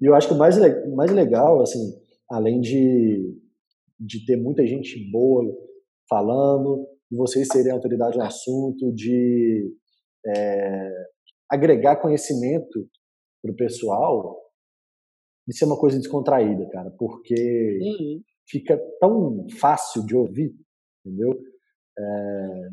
[0.00, 0.54] E eu acho que o mais,
[0.94, 1.94] mais legal, assim,
[2.30, 3.38] além de,
[3.98, 5.44] de ter muita gente boa
[6.08, 9.72] falando, de vocês serem autoridade no assunto, de
[10.26, 10.90] é,
[11.50, 12.88] agregar conhecimento
[13.42, 14.36] para o pessoal,
[15.48, 18.22] isso é uma coisa descontraída, cara, porque uhum.
[18.48, 20.54] fica tão fácil de ouvir,
[21.04, 21.38] entendeu?
[21.98, 22.68] É,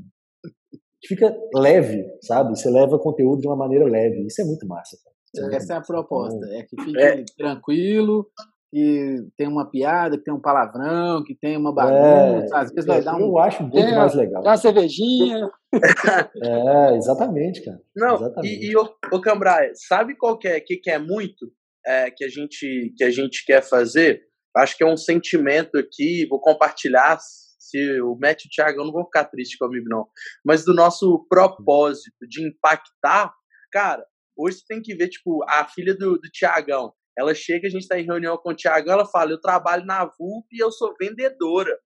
[1.06, 2.58] fica leve, sabe?
[2.58, 4.26] Você leva conteúdo de uma maneira leve.
[4.26, 4.98] Isso é muito massa.
[5.04, 5.56] Cara.
[5.56, 7.24] Essa é a proposta, então, é que fique é.
[7.38, 8.30] tranquilo,
[8.74, 12.72] que tem uma piada, que tem um palavrão, que tem uma é, bagunça, é, às
[12.72, 13.20] vezes vai dar um.
[13.20, 14.42] Eu acho muito é, mais legal.
[14.42, 15.48] Dá uma cervejinha.
[16.42, 17.80] é, exatamente, cara.
[17.96, 18.66] Não, exatamente.
[18.66, 21.54] e, e o, o Cambraia, sabe qual que é, que, que é muito
[21.86, 24.24] é, que, a gente, que a gente quer fazer?
[24.58, 27.20] Acho que é um sentimento aqui, vou compartilhar.
[27.20, 30.08] Se o Matt e o Thiago, eu não vou ficar triste comigo, não.
[30.44, 33.32] Mas do nosso propósito de impactar,
[33.72, 34.04] cara,
[34.36, 37.84] hoje você tem que ver, tipo, a filha do, do Tiagão ela chega, a gente
[37.84, 40.94] está em reunião com o Thiago, ela fala: Eu trabalho na VUP e eu sou
[41.00, 41.78] vendedora.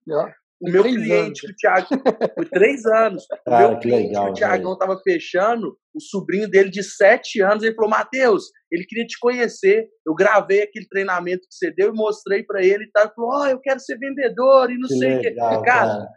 [0.60, 1.52] O meu cliente, anos.
[1.52, 1.88] o Thiago,
[2.36, 3.24] por três anos.
[3.48, 7.76] O meu cliente, legal, o Thiagão estava fechando, o sobrinho dele de sete anos, ele
[7.76, 9.88] falou: Matheus, ele queria te conhecer.
[10.06, 13.04] Eu gravei aquele treinamento que você deu e mostrei para ele e tal.
[13.04, 15.32] Ele falou: Ó, oh, eu quero ser vendedor e não que sei o que.
[15.32, 16.08] Cara, cara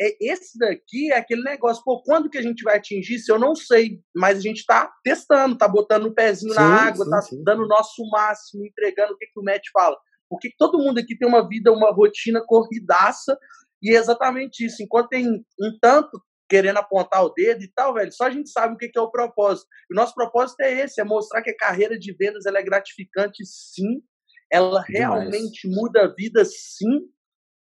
[0.00, 3.30] é, esse daqui é aquele negócio, pô, quando que a gente vai atingir isso?
[3.30, 6.86] Eu não sei, mas a gente está testando, tá botando o um pezinho sim, na
[6.86, 7.44] água, sim, tá sim.
[7.44, 9.96] dando o nosso máximo, entregando o que, que o Matt fala.
[10.28, 13.38] Porque todo mundo aqui tem uma vida, uma rotina corridaça,
[13.82, 14.82] e é exatamente isso.
[14.82, 18.74] Enquanto tem um tanto querendo apontar o dedo e tal, velho, só a gente sabe
[18.74, 19.66] o que, que é o propósito.
[19.90, 22.62] E o nosso propósito é esse, é mostrar que a carreira de vendas ela é
[22.62, 24.02] gratificante, sim,
[24.50, 24.88] ela Demais.
[24.88, 27.08] realmente muda a vida, sim,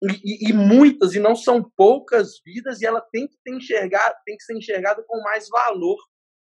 [0.03, 4.37] e, e, muitas, e não são poucas vidas, e ela tem que, ter enxergado, tem
[4.37, 5.99] que ser enxergada com mais valor,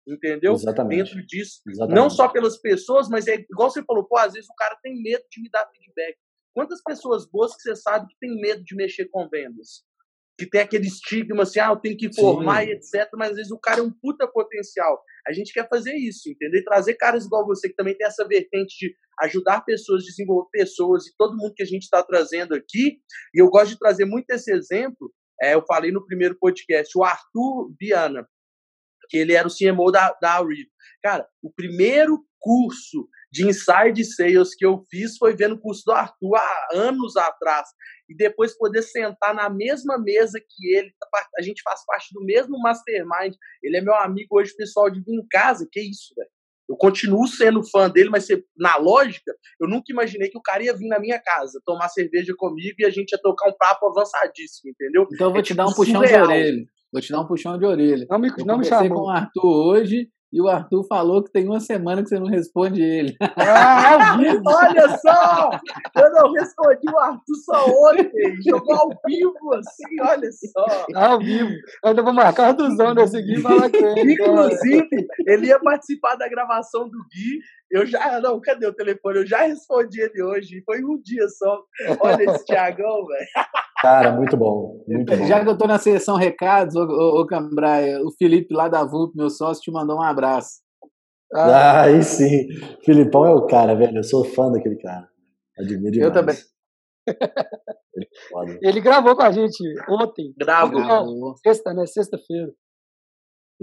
[0.07, 0.55] entendeu?
[0.55, 1.05] Exatamente.
[1.05, 1.61] Dentro disso.
[1.69, 1.97] Exatamente.
[1.97, 5.03] Não só pelas pessoas, mas é igual você falou, pô, às vezes o cara tem
[5.03, 6.17] medo de me dar feedback.
[6.55, 9.85] Quantas pessoas boas que você sabe que tem medo de mexer com vendas?
[10.43, 12.71] Que tem aquele estigma assim, ah, eu tenho que formar Sim.
[12.71, 13.09] e etc.
[13.15, 15.01] Mas às vezes o cara é um puta potencial.
[15.25, 16.61] A gente quer fazer isso, entendeu?
[16.61, 21.07] E trazer caras igual você, que também tem essa vertente de ajudar pessoas, desenvolver pessoas
[21.07, 22.99] e todo mundo que a gente está trazendo aqui.
[23.33, 25.13] E eu gosto de trazer muito esse exemplo.
[25.41, 28.27] É, eu falei no primeiro podcast, o Arthur Viana,
[29.09, 30.67] que ele era o CMO da, da Reed.
[31.03, 35.93] Cara, o primeiro curso de inside sales que eu fiz foi vendo o curso do
[35.93, 37.69] Arthur há anos atrás.
[38.13, 40.93] E depois poder sentar na mesma mesa que ele,
[41.39, 43.35] a gente faz parte do mesmo mastermind.
[43.63, 45.67] Ele é meu amigo hoje, pessoal, de vir em casa.
[45.73, 46.29] Que isso, velho?
[46.69, 50.77] Eu continuo sendo fã dele, mas na lógica, eu nunca imaginei que o cara ia
[50.77, 54.71] vir na minha casa tomar cerveja comigo e a gente ia tocar um papo avançadíssimo,
[54.71, 55.07] entendeu?
[55.13, 56.27] Então eu vou é te dar um puxão surreal.
[56.27, 56.65] de orelha.
[56.93, 58.07] Vou te dar um puxão de orelha.
[58.09, 59.01] Não me, eu não me chamou.
[59.01, 62.27] com o Arthur hoje e o Arthur falou que tem uma semana que você não
[62.27, 63.17] responde ele.
[63.45, 64.17] Ah,
[64.47, 65.51] olha só!
[65.97, 68.43] Eu não respondi o Arthur só ontem.
[68.43, 70.87] Jogou ao vivo, assim, olha só.
[70.95, 71.51] Ao vivo.
[71.83, 74.13] Eu ainda vou marcar o Arthurzão nesse aqui e falar com ele.
[74.15, 74.89] Inclusive,
[75.27, 77.41] ele ia participar da gravação do Gui.
[77.71, 78.21] Eu já.
[78.21, 79.19] Não, cadê o telefone?
[79.19, 80.63] Eu já respondi ele hoje.
[80.65, 81.63] Foi um dia só.
[82.01, 83.27] Olha esse Thiagão, velho.
[83.83, 84.81] Cara, muito bom.
[84.87, 85.27] Muito bom.
[85.27, 88.85] Já que eu tô na sessão recados, ô, ô, ô Cambraia, o Felipe lá da
[88.85, 90.61] VUP, meu sócio, te mandou um abraço.
[91.35, 92.47] Ah, ah aí sim.
[92.85, 93.99] Filipão é o cara, velho.
[93.99, 95.09] Eu sou fã daquele cara.
[95.59, 96.07] Admiro demais.
[96.07, 96.37] Eu também.
[97.97, 100.33] Ele, Ele gravou com a gente ontem.
[100.39, 101.35] Gravou.
[101.39, 101.85] Sexta, né?
[101.85, 102.53] Sexta-feira.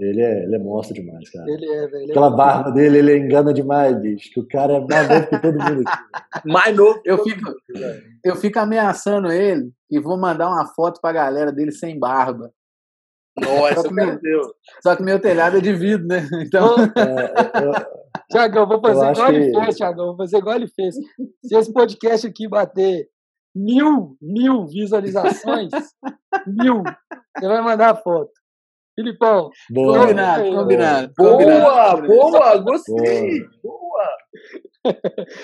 [0.02, 1.50] Ele é, ele é monstro demais, cara.
[1.50, 2.08] Ele é, velho.
[2.08, 4.30] É Aquela barba dele, ele engana demais, bicho.
[4.32, 6.42] Que o cara é mais novo que todo mundo aqui.
[6.48, 7.00] mais novo.
[7.04, 7.54] Eu fico,
[8.24, 12.52] eu fico ameaçando ele e vou mandar uma foto pra galera dele sem barba.
[13.38, 14.46] Nossa, só meu Deus.
[14.82, 16.26] Só que meu telhado é de vidro, né?
[16.46, 16.76] Então.
[16.96, 19.34] É, Tiagão, vou fazer igual que...
[19.34, 20.06] ele fez, Tiagão.
[20.06, 20.94] Vou fazer igual ele fez.
[21.44, 23.08] Se esse podcast aqui bater
[23.54, 25.70] mil, mil visualizações,
[26.46, 26.82] mil,
[27.36, 28.39] você vai mandar a foto.
[29.00, 29.50] Filipão.
[29.70, 30.00] Boa.
[30.00, 31.12] Combinado, combinado.
[31.16, 32.06] Boa, combinado.
[32.06, 33.40] boa, gostei.
[33.62, 33.80] Boa.
[33.80, 33.80] boa.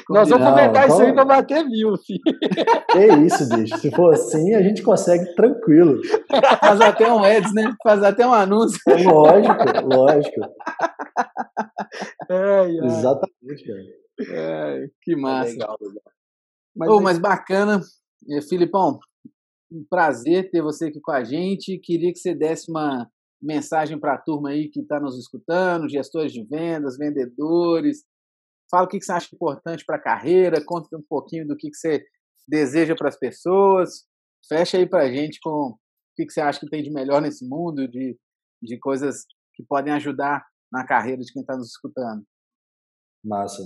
[0.09, 2.21] Nós vamos comentar isso aí para bater mil, filho.
[2.91, 3.77] Que isso, bicho.
[3.79, 6.01] Se for assim, a gente consegue tranquilo.
[6.61, 7.75] Faz até um ads, né?
[7.83, 8.79] Faz até um anúncio.
[8.89, 9.55] É lógico,
[9.95, 10.41] lógico.
[12.31, 12.87] É, é.
[12.87, 13.83] Exatamente, cara.
[14.31, 15.53] É, que massa.
[15.53, 16.03] Legal, legal.
[16.75, 17.81] Mas, oh, mas bacana.
[18.49, 18.99] Filipão,
[19.71, 21.79] um prazer ter você aqui com a gente.
[21.79, 23.07] Queria que você desse uma
[23.41, 28.05] mensagem para a turma aí que está nos escutando, gestores de vendas, vendedores.
[28.71, 32.05] Fala o que você acha importante para a carreira, conta um pouquinho do que você
[32.49, 34.05] deseja para as pessoas.
[34.49, 35.79] Fecha aí para a gente com o
[36.17, 38.19] que você acha que tem de melhor nesse mundo, de,
[38.63, 39.25] de coisas
[39.55, 42.25] que podem ajudar na carreira de quem está nos escutando.
[43.25, 43.63] Massa.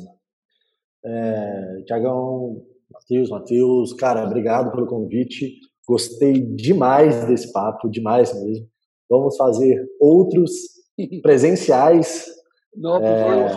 [1.05, 5.59] É, Tiagão, Matheus, Matheus, cara, obrigado pelo convite.
[5.87, 8.70] Gostei demais desse papo, demais mesmo.
[9.11, 10.53] Vamos fazer outros
[11.23, 12.27] presenciais.
[12.75, 13.49] Não, é,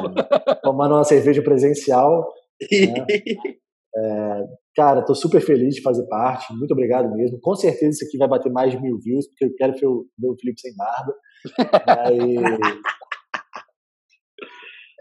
[0.63, 2.27] tomando uma cerveja presencial.
[2.61, 3.05] Né?
[3.95, 6.51] É, cara, estou super feliz de fazer parte.
[6.57, 7.39] Muito obrigado mesmo.
[7.39, 10.35] Com certeza isso aqui vai bater mais de mil views, porque eu quero ver o,
[10.39, 11.13] Felipe sem barba.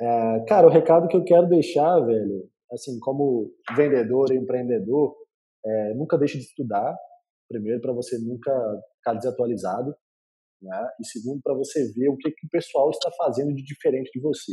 [0.01, 2.43] É, cara, o recado que eu quero deixar, velho,
[2.73, 5.15] assim, como vendedor e empreendedor,
[5.65, 6.97] é, nunca deixe de estudar.
[7.49, 8.51] Primeiro, para você nunca
[8.97, 9.95] ficar desatualizado.
[10.63, 10.89] Né?
[11.01, 14.21] E segundo, para você ver o que, que o pessoal está fazendo de diferente de
[14.21, 14.53] você.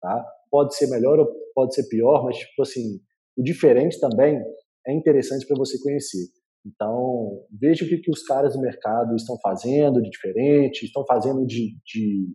[0.00, 0.24] Tá?
[0.50, 3.00] Pode ser melhor ou pode ser pior, mas, tipo assim,
[3.36, 4.40] o diferente também
[4.86, 6.28] é interessante para você conhecer.
[6.64, 11.44] Então, veja o que, que os caras do mercado estão fazendo de diferente, estão fazendo
[11.46, 12.34] de, de,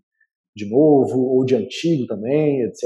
[0.55, 2.83] de novo ou de antigo também, etc.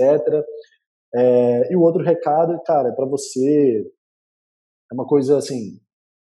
[1.15, 3.83] É, e o outro recado, cara, é para você.
[4.91, 5.79] É uma coisa assim,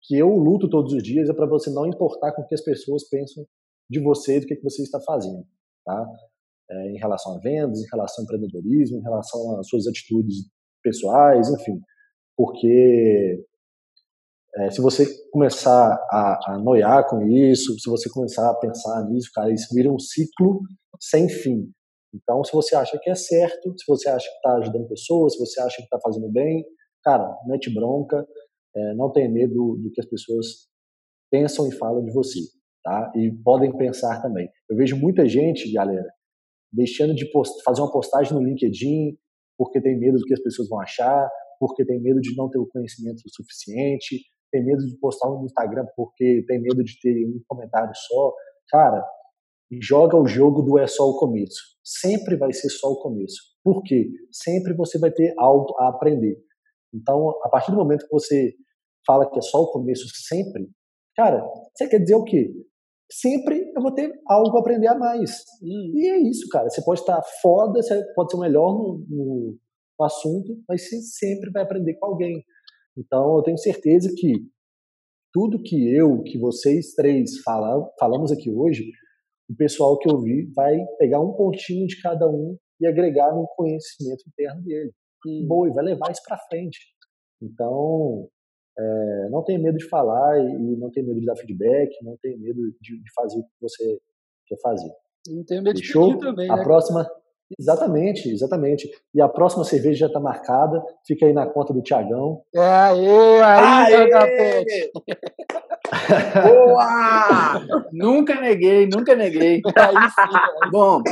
[0.02, 2.62] que eu luto todos os dias, é para você não importar com o que as
[2.62, 3.44] pessoas pensam
[3.88, 5.44] de você e do que, que você está fazendo,
[5.84, 6.06] tá?
[6.70, 10.48] É, em relação a vendas, em relação ao empreendedorismo, em relação às suas atitudes
[10.82, 11.78] pessoais, enfim.
[12.36, 13.44] Porque
[14.56, 19.30] é, se você começar a, a noiar com isso, se você começar a pensar nisso,
[19.34, 20.60] cara, isso vira um ciclo
[21.00, 21.70] sem fim.
[22.14, 25.38] Então, se você acha que é certo, se você acha que está ajudando pessoas, se
[25.38, 26.64] você acha que está fazendo bem,
[27.02, 28.24] cara, mete bronca,
[28.74, 30.68] é, não tenha medo do que as pessoas
[31.30, 32.38] pensam e falam de você
[32.84, 33.10] tá?
[33.16, 34.48] E podem pensar também.
[34.68, 36.08] Eu vejo muita gente, galera,
[36.72, 39.16] deixando de post fazer uma postagem no LinkedIn
[39.56, 41.28] porque tem medo do que as pessoas vão achar,
[41.58, 44.20] porque tem medo de não ter o conhecimento suficiente,
[44.52, 48.32] tem medo de postar no Instagram porque tem medo de ter um comentário só.
[48.68, 49.04] Cara,
[49.80, 51.60] joga o jogo do é só o começo.
[51.82, 53.36] Sempre vai ser só o começo.
[53.62, 54.08] Por quê?
[54.30, 56.36] Sempre você vai ter algo a aprender.
[56.92, 58.52] Então, a partir do momento que você
[59.06, 60.68] fala que é só o começo sempre,
[61.16, 62.52] cara, você quer dizer o quê?
[63.20, 65.44] Sempre eu vou ter algo a aprender a mais.
[65.62, 66.68] E, e é isso, cara.
[66.68, 69.58] Você pode estar foda, você pode ser o melhor no, no,
[69.98, 72.44] no, assunto, mas você sempre vai aprender com alguém.
[72.96, 74.32] Então, eu tenho certeza que
[75.32, 78.84] tudo que eu, que vocês três fala, falamos aqui hoje,
[79.50, 83.46] o pessoal que eu vi vai pegar um pontinho de cada um e agregar no
[83.56, 84.92] conhecimento interno dele.
[85.26, 86.78] E, boa, e vai levar isso para frente.
[87.42, 88.28] Então,
[88.76, 92.36] é, não tenha medo de falar e, não tenha medo de dar feedback, não tenha
[92.36, 93.98] medo de, de fazer o que você
[94.46, 94.90] quer fazer.
[95.28, 96.08] Não tenha medo Fechou?
[96.08, 96.62] de pedir também, A né?
[96.62, 97.08] próxima,
[97.58, 98.90] exatamente, exatamente.
[99.14, 102.42] E a próxima cerveja já está marcada, fica aí na conta do Tiagão.
[102.54, 103.06] É, aí,
[103.42, 104.92] aí, aê!
[106.42, 107.66] Boa!
[107.92, 109.62] nunca neguei, nunca neguei.
[109.76, 111.02] Aí sim, Bom,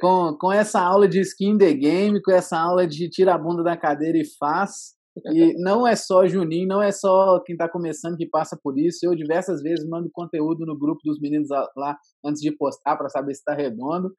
[0.00, 3.62] com, com essa aula de skin the game, com essa aula de tira a bunda
[3.62, 8.16] da cadeira e faz, e não é só Juninho, não é só quem está começando
[8.16, 9.04] que passa por isso.
[9.04, 13.34] Eu diversas vezes mando conteúdo no grupo dos meninos lá antes de postar para saber
[13.34, 14.14] se está redondo.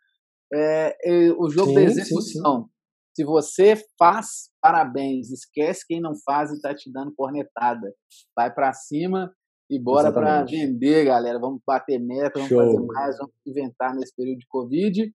[0.53, 0.95] É,
[1.37, 2.61] o jogo sim, da execução.
[2.61, 2.69] Sim, sim.
[3.15, 5.31] Se você faz, parabéns.
[5.31, 7.93] Esquece quem não faz e está te dando cornetada.
[8.35, 9.33] Vai para cima
[9.69, 11.39] e bora para vender, galera.
[11.39, 12.59] Vamos bater meta, vamos Show.
[12.59, 15.11] fazer mais, vamos inventar nesse período de Covid.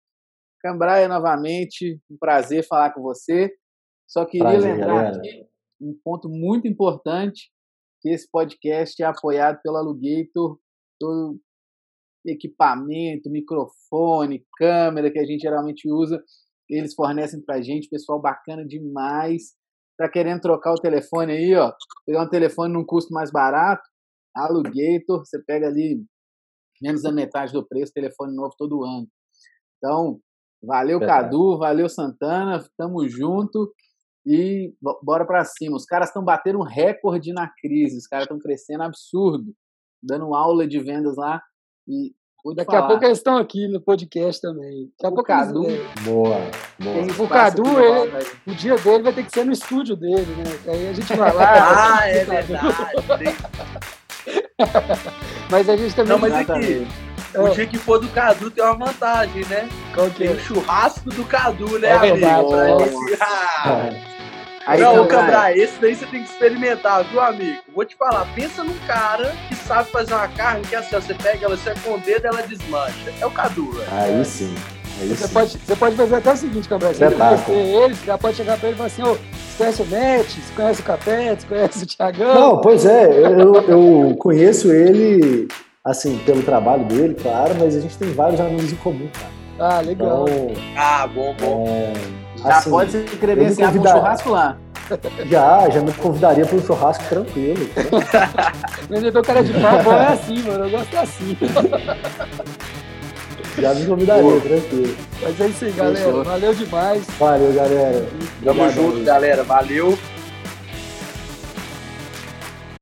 [0.60, 3.52] Cambraia, novamente, um prazer falar com você.
[4.08, 5.18] Só queria prazer, lembrar galera.
[5.18, 5.47] aqui
[5.80, 7.50] um ponto muito importante,
[8.00, 10.58] que esse podcast é apoiado pelo Alugator,
[10.98, 11.38] todo
[12.26, 16.22] equipamento, microfone, câmera que a gente geralmente usa,
[16.68, 19.54] eles fornecem pra gente, pessoal bacana demais.
[19.96, 21.72] Tá querendo trocar o telefone aí, ó,
[22.06, 23.82] pegar um telefone num custo mais barato,
[24.36, 26.04] Alugator, você pega ali
[26.80, 29.08] menos da metade do preço, telefone novo todo ano.
[29.76, 30.20] Então,
[30.62, 33.72] valeu Cadu, valeu Santana, tamo junto
[34.30, 35.74] e bora para cima.
[35.76, 39.54] Os caras estão batendo um recorde na crise, os caras estão crescendo absurdo,
[40.02, 41.40] dando aula de vendas lá
[41.88, 42.12] e
[42.54, 44.84] Daqui a pouco eles estão aqui no podcast também.
[44.92, 45.64] Daqui a o pouco Cadu.
[45.68, 46.36] eles- Boa,
[46.78, 47.04] boa.
[47.24, 50.44] O Cadu, aqui ele- o dia dele vai ter que ser no estúdio dele, né?
[50.62, 51.44] Que Aí a gente vai lá.
[52.00, 52.62] Ah, é verdade.
[55.50, 56.12] Mas a gente também.
[56.12, 56.86] Não, mas é Exatamente.
[57.32, 59.68] que o dia que for do Cadu tem uma vantagem, né?
[59.94, 60.30] Qual que Tem é?
[60.32, 62.16] o churrasco do Cadu, né, É amigo?
[62.16, 64.17] verdade, Pra é.
[64.68, 67.58] Aí, não, Cambrai, Cambrai, esse daí você tem que experimentar, viu, amigo?
[67.74, 71.14] Vou te falar, pensa num cara que sabe fazer uma carne que assim, ó, você
[71.14, 73.12] pega ela, você com o dedo ela desmancha.
[73.20, 73.86] É o Cadu, velho.
[73.90, 74.54] Aí sim.
[75.00, 75.32] Aí Você sim.
[75.32, 76.92] pode, você pode fazer até o seguinte, Cambrai.
[76.92, 77.44] Se você Espetáculo.
[77.44, 79.86] conhecer ele, você já pode chegar pra ele e falar assim, ô, você conhece o
[79.86, 82.34] Net, você conhece o Capete, você conhece o Thiagão?
[82.34, 85.48] Não, pois é, eu, eu conheço ele,
[85.84, 89.38] assim, pelo trabalho dele, claro, mas a gente tem vários amigos em comum, cara.
[89.76, 90.26] Ah, legal.
[90.28, 91.64] Então, Ah, bom, bom.
[91.66, 91.92] é,
[92.42, 94.56] já assim, pode se credenciar para um churrasco lá.
[95.26, 97.68] já, já me convidaria para um churrasco tranquilo.
[98.88, 100.64] Vendedor cara de pau, bom, é assim, mano.
[100.64, 101.36] Eu gosto assim.
[103.60, 104.96] Já me convidaria, tranquilo.
[105.20, 106.22] Mas é isso aí, galera.
[106.22, 107.04] Valeu demais.
[107.18, 108.08] Valeu, galera.
[108.44, 109.42] Tamo junto, galera.
[109.42, 109.98] Valeu.